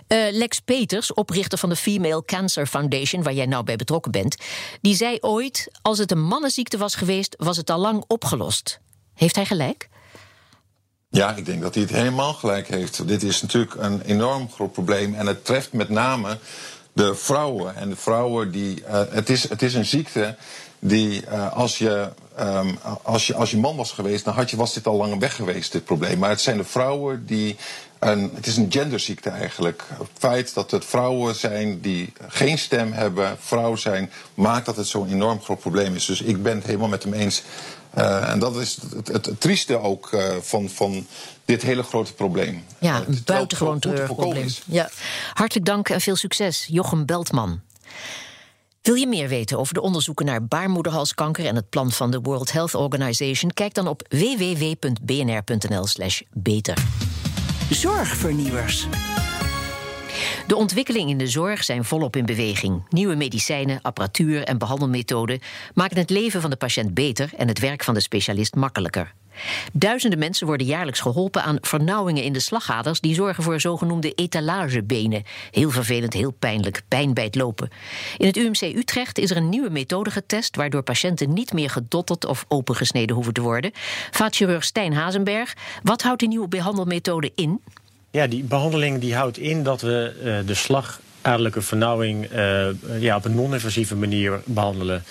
Uh, 0.07 0.27
Lex 0.31 0.59
Peters, 0.59 1.13
oprichter 1.13 1.57
van 1.57 1.69
de 1.69 1.75
Female 1.75 2.25
Cancer 2.25 2.67
Foundation, 2.67 3.23
waar 3.23 3.33
jij 3.33 3.45
nou 3.45 3.63
bij 3.63 3.75
betrokken 3.75 4.11
bent, 4.11 4.35
die 4.81 4.95
zei 4.95 5.17
ooit: 5.21 5.67
als 5.81 5.97
het 5.97 6.11
een 6.11 6.23
mannenziekte 6.23 6.77
was 6.77 6.95
geweest, 6.95 7.35
was 7.37 7.57
het 7.57 7.69
al 7.69 7.79
lang 7.79 8.03
opgelost. 8.07 8.79
Heeft 9.13 9.35
hij 9.35 9.45
gelijk? 9.45 9.89
Ja, 11.09 11.35
ik 11.35 11.45
denk 11.45 11.61
dat 11.61 11.73
hij 11.73 11.83
het 11.83 11.91
helemaal 11.91 12.33
gelijk 12.33 12.67
heeft. 12.67 13.07
Dit 13.07 13.23
is 13.23 13.41
natuurlijk 13.41 13.75
een 13.75 14.01
enorm 14.01 14.49
groot 14.51 14.71
probleem 14.71 15.13
en 15.15 15.25
het 15.25 15.45
treft 15.45 15.73
met 15.73 15.89
name 15.89 16.37
de 16.93 17.15
vrouwen. 17.15 17.75
En 17.75 17.89
de 17.89 17.95
vrouwen 17.95 18.51
die. 18.51 18.83
het, 18.87 19.29
is, 19.29 19.49
het 19.49 19.61
is 19.61 19.73
een 19.73 19.85
ziekte 19.85 20.35
die 20.79 21.29
als 21.29 21.77
je 21.77 22.09
Ehm, 22.37 22.75
als, 23.03 23.27
je, 23.27 23.35
als 23.35 23.51
je 23.51 23.57
man 23.57 23.75
was 23.75 23.91
geweest, 23.91 24.25
dan 24.25 24.33
had 24.33 24.49
je, 24.49 24.57
was 24.57 24.73
dit 24.73 24.87
al 24.87 24.97
lang 24.97 25.19
weg 25.19 25.35
geweest, 25.35 25.71
dit 25.71 25.83
probleem. 25.83 26.19
Maar 26.19 26.29
het 26.29 26.41
zijn 26.41 26.57
de 26.57 26.63
vrouwen 26.63 27.25
die. 27.25 27.55
Een, 27.99 28.31
het 28.33 28.47
is 28.47 28.57
een 28.57 28.71
genderziekte 28.71 29.29
eigenlijk. 29.29 29.83
Het 29.97 30.07
feit 30.17 30.53
dat 30.53 30.71
het 30.71 30.85
vrouwen 30.85 31.35
zijn 31.35 31.81
die 31.81 32.13
geen 32.27 32.57
stem 32.57 32.91
hebben, 32.91 33.37
vrouw 33.39 33.75
zijn, 33.75 34.11
maakt 34.33 34.65
dat 34.65 34.75
het 34.75 34.87
zo'n 34.87 35.09
enorm 35.09 35.41
groot 35.41 35.59
probleem 35.59 35.95
is. 35.95 36.05
Dus 36.05 36.21
ik 36.21 36.43
ben 36.43 36.55
het 36.55 36.65
helemaal 36.65 36.87
met 36.87 37.03
hem 37.03 37.13
eens. 37.13 37.43
Uh, 37.97 38.29
en 38.29 38.39
dat 38.39 38.55
is 38.55 38.77
het, 38.95 39.07
het, 39.07 39.25
het 39.25 39.41
trieste 39.41 39.79
ook 39.79 40.11
uh, 40.11 40.21
van, 40.41 40.69
van 40.69 41.07
dit 41.45 41.61
hele 41.61 41.83
grote 41.83 42.13
probleem. 42.13 42.65
Ja, 42.79 43.03
een 43.07 43.21
buitengewoon 43.25 43.79
treurig 43.79 44.15
probleem. 44.15 44.47
Ja. 44.65 44.89
Hartelijk 45.33 45.65
dank 45.65 45.89
en 45.89 46.01
veel 46.01 46.15
succes, 46.15 46.65
Jochem 46.69 47.05
Beltman. 47.05 47.61
Wil 48.87 48.95
je 48.95 49.07
meer 49.07 49.27
weten 49.27 49.59
over 49.59 49.73
de 49.73 49.81
onderzoeken 49.81 50.25
naar 50.25 50.45
baarmoederhalskanker 50.45 51.45
en 51.45 51.55
het 51.55 51.69
plan 51.69 51.91
van 51.91 52.11
de 52.11 52.19
World 52.19 52.51
Health 52.51 52.75
Organization? 52.75 53.51
Kijk 53.51 53.73
dan 53.73 53.87
op 53.87 54.05
www.bnr.nl/slash 54.09 56.21
beter. 56.33 56.77
Zorgvernieuwers. 57.69 58.87
De 60.47 60.55
ontwikkelingen 60.55 61.09
in 61.09 61.17
de 61.17 61.27
zorg 61.27 61.63
zijn 61.63 61.83
volop 61.83 62.15
in 62.15 62.25
beweging. 62.25 62.85
Nieuwe 62.89 63.15
medicijnen, 63.15 63.79
apparatuur 63.81 64.43
en 64.43 64.57
behandelmethoden 64.57 65.39
maken 65.73 65.97
het 65.97 66.09
leven 66.09 66.41
van 66.41 66.49
de 66.49 66.55
patiënt 66.55 66.93
beter 66.93 67.29
en 67.37 67.47
het 67.47 67.59
werk 67.59 67.83
van 67.83 67.93
de 67.93 67.99
specialist 67.99 68.55
makkelijker. 68.55 69.13
Duizenden 69.73 70.19
mensen 70.19 70.47
worden 70.47 70.67
jaarlijks 70.67 70.99
geholpen 70.99 71.43
aan 71.43 71.57
vernauwingen 71.61 72.23
in 72.23 72.33
de 72.33 72.39
slagaders 72.39 72.99
die 72.99 73.15
zorgen 73.15 73.43
voor 73.43 73.59
zogenoemde 73.59 74.13
etalagebenen. 74.13 75.23
Heel 75.51 75.69
vervelend, 75.69 76.13
heel 76.13 76.31
pijnlijk, 76.31 76.81
pijn 76.87 77.13
bij 77.13 77.23
het 77.23 77.35
lopen. 77.35 77.69
In 78.17 78.27
het 78.27 78.37
UMC 78.37 78.61
Utrecht 78.61 79.17
is 79.17 79.31
er 79.31 79.37
een 79.37 79.49
nieuwe 79.49 79.69
methode 79.69 80.11
getest 80.11 80.55
waardoor 80.55 80.83
patiënten 80.83 81.33
niet 81.33 81.53
meer 81.53 81.69
gedotterd 81.69 82.25
of 82.25 82.45
opengesneden 82.47 83.15
hoeven 83.15 83.33
te 83.33 83.41
worden. 83.41 83.71
Vaatchirurg 84.11 84.63
Stijn 84.63 84.93
Hazenberg, 84.93 85.53
wat 85.83 86.01
houdt 86.01 86.19
die 86.19 86.29
nieuwe 86.29 86.47
behandelmethode 86.47 87.31
in? 87.35 87.61
Ja, 88.11 88.27
die 88.27 88.43
behandeling 88.43 88.99
die 88.99 89.15
houdt 89.15 89.37
in 89.37 89.63
dat 89.63 89.81
we 89.81 90.15
uh, 90.23 90.47
de 90.47 90.55
slagadelijke 91.27 91.61
vernauwing 91.61 92.31
uh, 92.31 92.67
ja, 92.99 93.15
op 93.15 93.25
een 93.25 93.35
non-invasieve 93.35 93.95
manier 93.95 94.39
behandelen. 94.45 95.03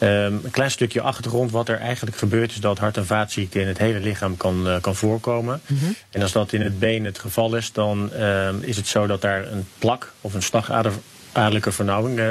Um, 0.00 0.08
een 0.08 0.50
klein 0.50 0.70
stukje 0.70 1.00
achtergrond. 1.00 1.50
Wat 1.50 1.68
er 1.68 1.78
eigenlijk 1.78 2.16
gebeurt 2.16 2.50
is 2.50 2.60
dat 2.60 2.78
hart- 2.78 2.96
en 2.96 3.06
vaatziekten 3.06 3.60
in 3.60 3.66
het 3.66 3.78
hele 3.78 4.00
lichaam 4.00 4.36
kan, 4.36 4.66
uh, 4.66 4.80
kan 4.80 4.94
voorkomen. 4.94 5.60
Mm 5.66 5.78
-hmm. 5.78 5.94
En 6.10 6.22
als 6.22 6.32
dat 6.32 6.52
in 6.52 6.60
het 6.60 6.78
been 6.78 7.04
het 7.04 7.18
geval 7.18 7.54
is, 7.54 7.72
dan 7.72 8.12
is 8.60 8.76
het 8.76 8.86
zo 8.86 9.06
dat 9.06 9.20
daar 9.20 9.52
een 9.52 9.66
plak 9.78 10.12
of 10.20 10.34
een 10.34 10.42
slagader 10.42 10.92
adellijke 11.32 11.72
vernauwing 11.72 12.18
uh, 12.18 12.28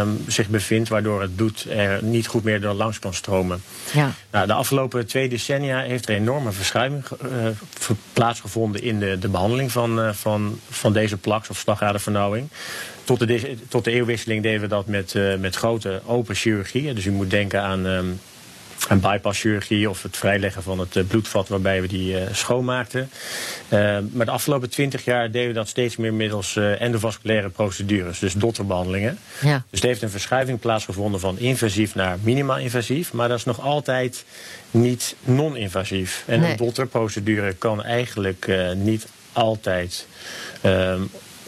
um, 0.00 0.24
zich 0.26 0.48
bevindt, 0.48 0.88
waardoor 0.88 1.20
het 1.20 1.36
bloed 1.36 1.66
er 1.68 2.04
niet 2.04 2.26
goed 2.26 2.44
meer 2.44 2.60
door 2.60 2.74
langs 2.74 2.98
kan 2.98 3.14
stromen. 3.14 3.62
Ja. 3.92 4.12
Nou, 4.30 4.46
de 4.46 4.52
afgelopen 4.52 5.06
twee 5.06 5.28
decennia 5.28 5.80
heeft 5.80 6.08
er 6.08 6.14
enorme 6.14 6.52
verschuiving 6.52 7.04
uh, 7.24 7.30
plaatsgevonden 8.12 8.82
in 8.82 8.98
de, 8.98 9.18
de 9.18 9.28
behandeling 9.28 9.72
van, 9.72 9.98
uh, 9.98 10.12
van, 10.12 10.60
van 10.70 10.92
deze 10.92 11.16
plaks 11.16 11.48
of 11.48 11.58
slagadervernauwing. 11.58 12.48
Tot 13.04 13.18
de, 13.18 13.56
tot 13.68 13.84
de 13.84 13.90
eeuwwisseling 13.90 14.42
deden 14.42 14.60
we 14.60 14.66
dat 14.66 14.86
met, 14.86 15.14
met 15.38 15.56
grote 15.56 16.00
open 16.06 16.34
chirurgie. 16.34 16.94
Dus 16.94 17.04
u 17.04 17.10
moet 17.10 17.30
denken 17.30 17.62
aan 17.62 17.86
um, 17.86 18.20
een 18.88 19.00
bypasschirurgie 19.00 19.90
of 19.90 20.02
het 20.02 20.16
vrijleggen 20.16 20.62
van 20.62 20.78
het 20.78 21.08
bloedvat 21.08 21.48
waarbij 21.48 21.80
we 21.80 21.88
die 21.88 22.12
uh, 22.12 22.22
schoonmaakten. 22.32 23.10
Uh, 23.68 23.98
maar 24.12 24.26
de 24.26 24.32
afgelopen 24.32 24.70
twintig 24.70 25.04
jaar 25.04 25.30
deden 25.30 25.48
we 25.48 25.54
dat 25.54 25.68
steeds 25.68 25.96
meer 25.96 26.14
middels 26.14 26.56
uh, 26.56 26.80
endovasculaire 26.80 27.48
procedures, 27.48 28.18
dus 28.18 28.32
dotterbehandelingen. 28.32 29.18
Ja. 29.40 29.64
Dus 29.70 29.80
er 29.80 29.86
heeft 29.86 30.02
een 30.02 30.10
verschuiving 30.10 30.60
plaatsgevonden 30.60 31.20
van 31.20 31.38
invasief 31.38 31.94
naar 31.94 32.18
minimaal 32.22 32.58
invasief, 32.58 33.12
maar 33.12 33.28
dat 33.28 33.38
is 33.38 33.44
nog 33.44 33.60
altijd 33.60 34.24
niet 34.70 35.16
non-invasief. 35.24 36.24
En 36.26 36.40
nee. 36.40 36.50
een 36.50 36.56
dotterprocedure 36.56 37.52
kan 37.52 37.84
eigenlijk 37.84 38.50
niet 38.74 39.06
altijd 39.32 40.06
ehm, 40.60 41.00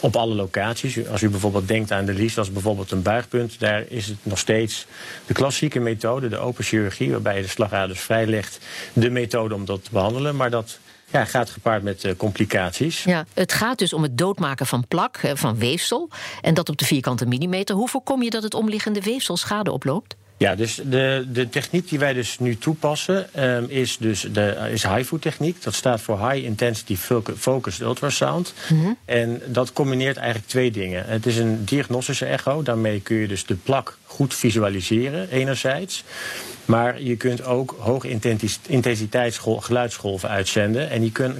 op 0.05 0.15
alle 0.15 0.35
locaties. 0.35 1.07
Als 1.07 1.21
u 1.21 1.29
bijvoorbeeld 1.29 1.67
denkt 1.67 1.91
aan 1.91 2.05
de 2.05 2.13
Lies, 2.13 2.37
is 2.37 2.51
bijvoorbeeld 2.51 2.91
een 2.91 3.01
buigpunt. 3.01 3.59
Daar 3.59 3.83
is 3.87 4.07
het 4.07 4.17
nog 4.23 4.39
steeds 4.39 4.85
de 5.25 5.33
klassieke 5.33 5.79
methode, 5.79 6.27
de 6.27 6.37
open 6.37 6.63
chirurgie, 6.63 7.11
waarbij 7.11 7.35
je 7.35 7.41
de 7.41 7.47
slagaders 7.47 7.99
vrijlegt, 7.99 8.59
de 8.93 9.09
methode 9.09 9.55
om 9.55 9.65
dat 9.65 9.83
te 9.83 9.89
behandelen. 9.91 10.35
Maar 10.35 10.49
dat 10.49 10.79
ja, 11.11 11.25
gaat 11.25 11.49
gepaard 11.49 11.83
met 11.83 12.03
uh, 12.03 12.11
complicaties. 12.17 13.03
Ja, 13.03 13.25
het 13.33 13.53
gaat 13.53 13.79
dus 13.79 13.93
om 13.93 14.03
het 14.03 14.17
doodmaken 14.17 14.65
van 14.65 14.87
plak, 14.87 15.19
van 15.33 15.57
weefsel. 15.57 16.09
En 16.41 16.53
dat 16.53 16.69
op 16.69 16.77
de 16.77 16.85
vierkante 16.85 17.25
millimeter. 17.25 17.75
Hoe 17.75 17.89
voorkom 17.89 18.23
je 18.23 18.29
dat 18.29 18.43
het 18.43 18.53
omliggende 18.53 19.01
weefsel 19.01 19.37
schade 19.37 19.71
oploopt? 19.71 20.15
Ja, 20.37 20.55
dus 20.55 20.81
de, 20.83 21.25
de 21.31 21.49
techniek 21.49 21.89
die 21.89 21.99
wij 21.99 22.13
dus 22.13 22.39
nu 22.39 22.57
toepassen 22.57 23.43
um, 23.43 23.65
is 23.69 23.97
dus 23.97 24.27
de 24.31 24.69
is 24.71 24.83
HIFU 24.83 25.19
techniek. 25.19 25.63
Dat 25.63 25.73
staat 25.73 26.01
voor 26.01 26.29
High 26.29 26.45
Intensity 26.45 26.95
Focused 27.37 27.81
Ultrasound. 27.81 28.53
Mm 28.69 28.81
-hmm. 28.81 28.97
En 29.05 29.41
dat 29.45 29.73
combineert 29.73 30.17
eigenlijk 30.17 30.47
twee 30.47 30.71
dingen. 30.71 31.05
Het 31.05 31.25
is 31.25 31.37
een 31.37 31.65
diagnostische 31.65 32.25
echo. 32.25 32.63
Daarmee 32.63 33.01
kun 33.01 33.15
je 33.15 33.27
dus 33.27 33.45
de 33.45 33.55
plak 33.55 33.97
goed 34.15 34.33
visualiseren, 34.33 35.29
enerzijds. 35.29 36.03
Maar 36.65 37.01
je 37.01 37.15
kunt 37.15 37.45
ook 37.45 37.75
hoge 37.79 38.17
intensiteitsgeluidsgolven 38.67 40.29
uitzenden. 40.29 40.89
En 40.89 41.01
die, 41.01 41.11
kun, 41.11 41.35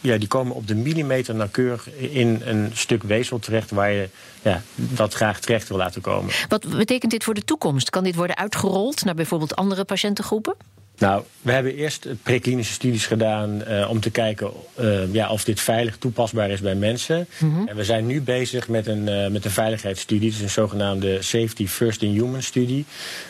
ja, 0.00 0.18
die 0.18 0.28
komen 0.28 0.54
op 0.54 0.66
de 0.68 0.74
millimeter 0.74 1.34
nauwkeurig 1.34 1.88
in 1.96 2.42
een 2.44 2.70
stuk 2.74 3.02
weefsel 3.02 3.38
terecht 3.38 3.70
waar 3.70 3.92
je 3.92 4.08
ja, 4.42 4.62
dat 4.74 5.14
graag 5.14 5.40
terecht 5.40 5.68
wil 5.68 5.76
laten 5.76 6.00
komen. 6.00 6.32
Wat 6.48 6.76
betekent 6.76 7.10
dit 7.10 7.24
voor 7.24 7.34
de 7.34 7.44
toekomst? 7.44 7.90
Kan 7.90 8.04
dit 8.04 8.14
worden 8.14 8.36
uitgerold 8.36 9.04
naar 9.04 9.14
bijvoorbeeld 9.14 9.56
andere 9.56 9.84
patiëntengroepen? 9.84 10.54
Nou, 10.98 11.22
we 11.46 11.52
hebben 11.52 11.74
eerst 11.74 12.06
preklinische 12.22 12.72
studies 12.72 13.06
gedaan 13.06 13.62
uh, 13.68 13.90
om 13.90 14.00
te 14.00 14.10
kijken 14.10 14.50
uh, 14.80 15.14
ja, 15.14 15.30
of 15.30 15.44
dit 15.44 15.60
veilig 15.60 15.96
toepasbaar 15.96 16.50
is 16.50 16.60
bij 16.60 16.74
mensen. 16.74 17.26
Mm 17.38 17.54
-hmm. 17.54 17.68
En 17.68 17.76
we 17.76 17.84
zijn 17.84 18.06
nu 18.06 18.20
bezig 18.20 18.68
met 18.68 18.86
een, 18.86 19.08
uh, 19.08 19.28
met 19.28 19.44
een 19.44 19.50
veiligheidsstudie, 19.50 20.30
dus 20.30 20.40
een 20.40 20.50
zogenaamde 20.50 21.22
Safety 21.22 21.66
First 21.66 22.02
in 22.02 22.10
Human 22.10 22.42
studie. 22.42 22.84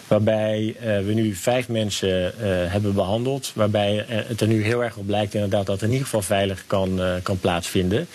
Waarbij 0.06 0.76
we 0.80 1.12
nu 1.14 1.34
vijf 1.34 1.68
mensen 1.68 2.32
hebben 2.70 2.94
behandeld. 2.94 3.52
Waarbij 3.54 4.04
het 4.08 4.40
er 4.40 4.46
nu 4.46 4.62
heel 4.62 4.84
erg 4.84 4.96
op 4.96 5.08
lijkt 5.08 5.34
inderdaad 5.34 5.66
dat 5.66 5.74
het 5.74 5.84
in 5.84 5.90
ieder 5.90 6.04
geval 6.04 6.22
veilig 6.22 6.64
kan, 6.66 7.00
kan 7.22 7.38
plaatsvinden. 7.38 8.06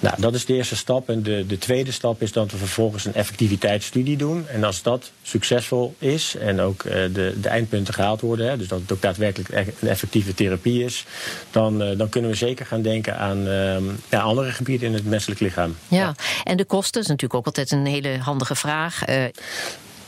Nou, 0.00 0.20
dat 0.20 0.34
is 0.34 0.44
de 0.44 0.54
eerste 0.54 0.76
stap. 0.76 1.08
En 1.08 1.22
de, 1.22 1.46
de 1.46 1.58
tweede 1.58 1.92
stap 1.92 2.22
is 2.22 2.32
dat 2.32 2.50
we 2.50 2.56
vervolgens 2.56 3.04
een 3.04 3.14
effectiviteitsstudie 3.14 4.16
doen. 4.16 4.48
En 4.48 4.64
als 4.64 4.82
dat 4.82 5.10
succesvol 5.22 5.94
is 5.98 6.36
en 6.36 6.60
ook 6.60 6.82
de, 6.82 7.34
de 7.40 7.48
eindpunten 7.48 7.94
gehaald 7.94 8.20
worden, 8.20 8.48
hè, 8.48 8.56
dus 8.56 8.68
dat 8.68 8.79
het 8.82 8.92
ook 8.92 9.02
daadwerkelijk 9.02 9.48
een 9.80 9.88
effectieve 9.88 10.34
therapie 10.34 10.84
is, 10.84 11.04
dan, 11.50 11.82
uh, 11.82 11.98
dan 11.98 12.08
kunnen 12.08 12.30
we 12.30 12.36
zeker 12.36 12.66
gaan 12.66 12.82
denken 12.82 13.18
aan 13.18 13.46
uh, 13.46 13.76
ja, 14.08 14.20
andere 14.20 14.50
gebieden 14.50 14.88
in 14.88 14.94
het 14.94 15.06
menselijk 15.06 15.40
lichaam. 15.40 15.76
Ja. 15.88 15.98
ja. 15.98 16.14
en 16.44 16.56
de 16.56 16.64
kosten 16.64 17.00
is 17.00 17.06
natuurlijk 17.06 17.34
ook 17.34 17.46
altijd 17.46 17.70
een 17.70 17.86
hele 17.86 18.18
handige 18.18 18.54
vraag. 18.54 19.08
Uh... 19.08 19.24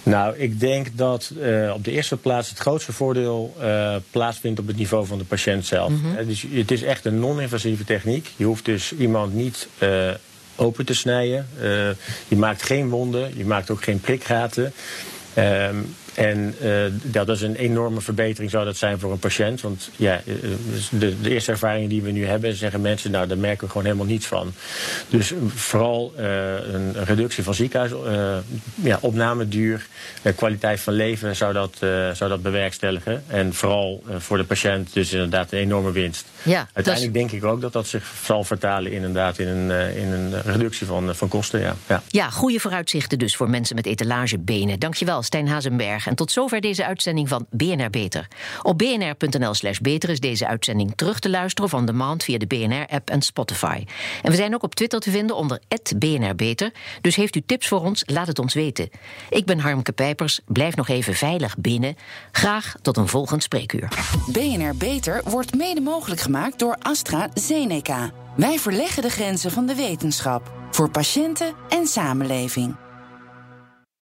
Nou, 0.02 0.37
ik 0.37 0.61
denk 0.61 0.87
dat 0.92 1.32
uh, 1.38 1.72
op 1.74 1.85
de 1.85 1.90
eerste 1.90 2.16
plaats 2.16 2.48
het 2.48 2.58
grootste 2.58 2.92
voordeel 2.92 3.56
uh, 3.61 3.96
plaatsvindt 4.11 4.61
op 4.61 4.66
het 4.66 4.76
niveau 4.76 5.06
van 5.06 5.18
de 5.18 5.24
patiënt 5.24 5.66
zelf. 5.66 5.90
Mm 5.90 6.00
-hmm. 6.02 6.26
dus 6.26 6.46
het 6.50 6.70
is 6.70 6.82
echt 6.82 7.04
een 7.04 7.18
non-invasieve 7.18 7.85
techniek. 7.85 8.30
Je 8.37 8.44
hoeft 8.44 8.64
dus 8.64 8.92
iemand 8.92 9.35
niet 9.35 9.68
uh, 9.78 10.11
open 10.56 10.85
te 10.85 10.94
snijden. 10.94 11.48
je 12.28 12.37
maakt 12.37 12.62
geen 12.62 12.88
wonden, 12.88 13.37
je 13.37 13.44
maakt 13.44 13.70
ook 13.70 13.82
geen 13.82 14.00
prikgaten. 14.00 14.72
Um, 15.38 15.94
en 16.14 16.55
uh, 16.62 16.85
dat 17.03 17.29
is 17.29 17.42
een 17.42 17.55
enorme 17.55 18.01
verbetering 18.01 18.51
zou 18.51 18.64
dat 18.64 18.77
zijn 18.77 18.98
voor 18.98 19.12
een 19.12 19.18
patiënt. 19.18 19.61
Want 19.61 19.90
ja, 19.96 20.20
eh, 20.27 20.35
dus 20.72 20.88
de, 20.90 21.20
de, 21.20 21.31
eerste 21.31 21.51
ervaringen 21.51 21.88
die 21.88 22.03
we 22.03 22.11
nu 22.11 22.27
hebben, 22.27 22.55
zeggen 22.55 22.81
mensen, 22.81 23.11
nou 23.11 23.27
daar 23.27 23.38
merken 23.38 23.64
we 23.64 23.68
gewoon 23.68 23.87
helemaal 23.87 24.07
niets 24.07 24.27
van. 24.27 24.53
Dus 25.09 25.33
vooral 25.55 26.12
uh, 26.18 26.25
een 26.72 27.05
reductie 27.05 27.44
van 27.44 27.55
ziekenhuis, 27.55 27.92
uh, 27.92 28.37
ja, 28.75 28.98
opnameduur, 29.01 29.87
kwaliteit 30.37 30.81
van 30.81 30.92
leven 30.92 31.37
zou 31.37 31.53
dat, 31.53 31.77
zou 32.12 32.31
dat 32.31 32.42
bewerkstelligen. 32.42 33.25
En 33.27 33.55
vooral 33.55 34.03
voor 34.18 34.37
de 34.37 34.44
patiënt 34.44 34.92
dus 34.92 35.12
inderdaad 35.12 35.53
een 35.53 35.59
enorme 35.59 35.92
winst. 35.92 36.27
Ja, 36.42 36.68
Uiteindelijk 36.72 37.14
dus... 37.14 37.22
denk 37.22 37.42
ik 37.42 37.48
ook 37.48 37.61
dat 37.61 37.72
dat 37.72 37.87
zich 37.87 38.12
zal 38.25 38.44
vertalen 38.44 38.92
inderdaad 38.92 39.38
in 39.38 39.48
een, 39.48 39.96
in 39.96 40.12
een 40.12 40.42
reductie 40.42 40.87
van, 40.87 41.14
van 41.14 41.29
kosten. 41.29 41.61
Ja. 41.61 41.77
Ja. 41.88 42.03
ja, 42.09 42.31
goede 42.31 42.61
vooruitzichten 42.61 43.18
dus 43.18 43.37
voor 43.37 43.51
mensen 43.51 43.77
met 43.77 43.87
etalagebenen. 43.87 44.79
Dankjewel, 44.79 45.22
Stijn 45.22 45.48
Hazenberg. 45.48 46.02
En 46.07 46.15
tot 46.15 46.31
zover 46.31 46.61
deze 46.61 46.87
uitzending 46.87 47.29
van 47.29 47.47
BNR 47.51 47.91
Beter. 47.91 48.29
Op 48.62 48.79
bnr.nl/slash 48.79 49.79
beter 49.79 50.11
is 50.11 50.21
deze 50.21 50.47
uitzending 50.47 50.93
terug 50.97 51.19
te 51.19 51.31
luisteren 51.31 51.71
van 51.71 51.87
de 51.87 51.93
maand 51.93 52.25
via 52.25 52.38
de 52.38 52.47
BNR-app 52.47 53.11
en 53.11 53.23
Spotify. 53.23 53.85
En 54.23 54.31
we 54.31 54.37
zijn 54.37 54.55
ook 54.55 54.62
op 54.62 54.75
Twitter 54.75 55.01
te 55.01 55.11
vinden 55.11 55.37
onder 55.37 55.61
BNR 55.97 56.35
Beter. 56.35 56.73
Dus 57.01 57.17
heeft 57.17 57.37
u 57.37 57.43
tips 57.47 57.69
voor 57.69 57.81
ons? 57.81 58.03
Laat 58.07 58.27
het 58.27 58.38
ons 58.38 58.55
weten. 58.55 58.91
Ik 59.29 59.45
ben 59.45 59.59
Harmke 59.59 59.93
Pijpers. 59.93 60.41
Blijf 60.47 60.77
nog 60.77 60.88
even 60.88 61.15
veilig 61.15 61.57
binnen. 61.59 61.97
Graag 62.33 62.75
tot 62.83 62.97
een 62.97 63.09
volgend 63.09 63.43
spreekuur. 63.43 63.88
BNR 64.27 64.77
Beter 64.77 65.21
wordt 65.25 65.55
mede 65.55 65.81
mogelijk 65.81 66.21
gemaakt 66.21 66.59
door 66.59 66.77
AstraZeneca. 66.79 68.11
Wij 68.37 68.59
verleggen 68.59 69.03
de 69.03 69.11
grenzen 69.11 69.51
van 69.51 69.67
de 69.67 69.75
wetenschap 69.75 70.53
voor 70.71 70.91
patiënten 70.91 71.55
en 71.69 71.87
samenleving. 71.87 72.82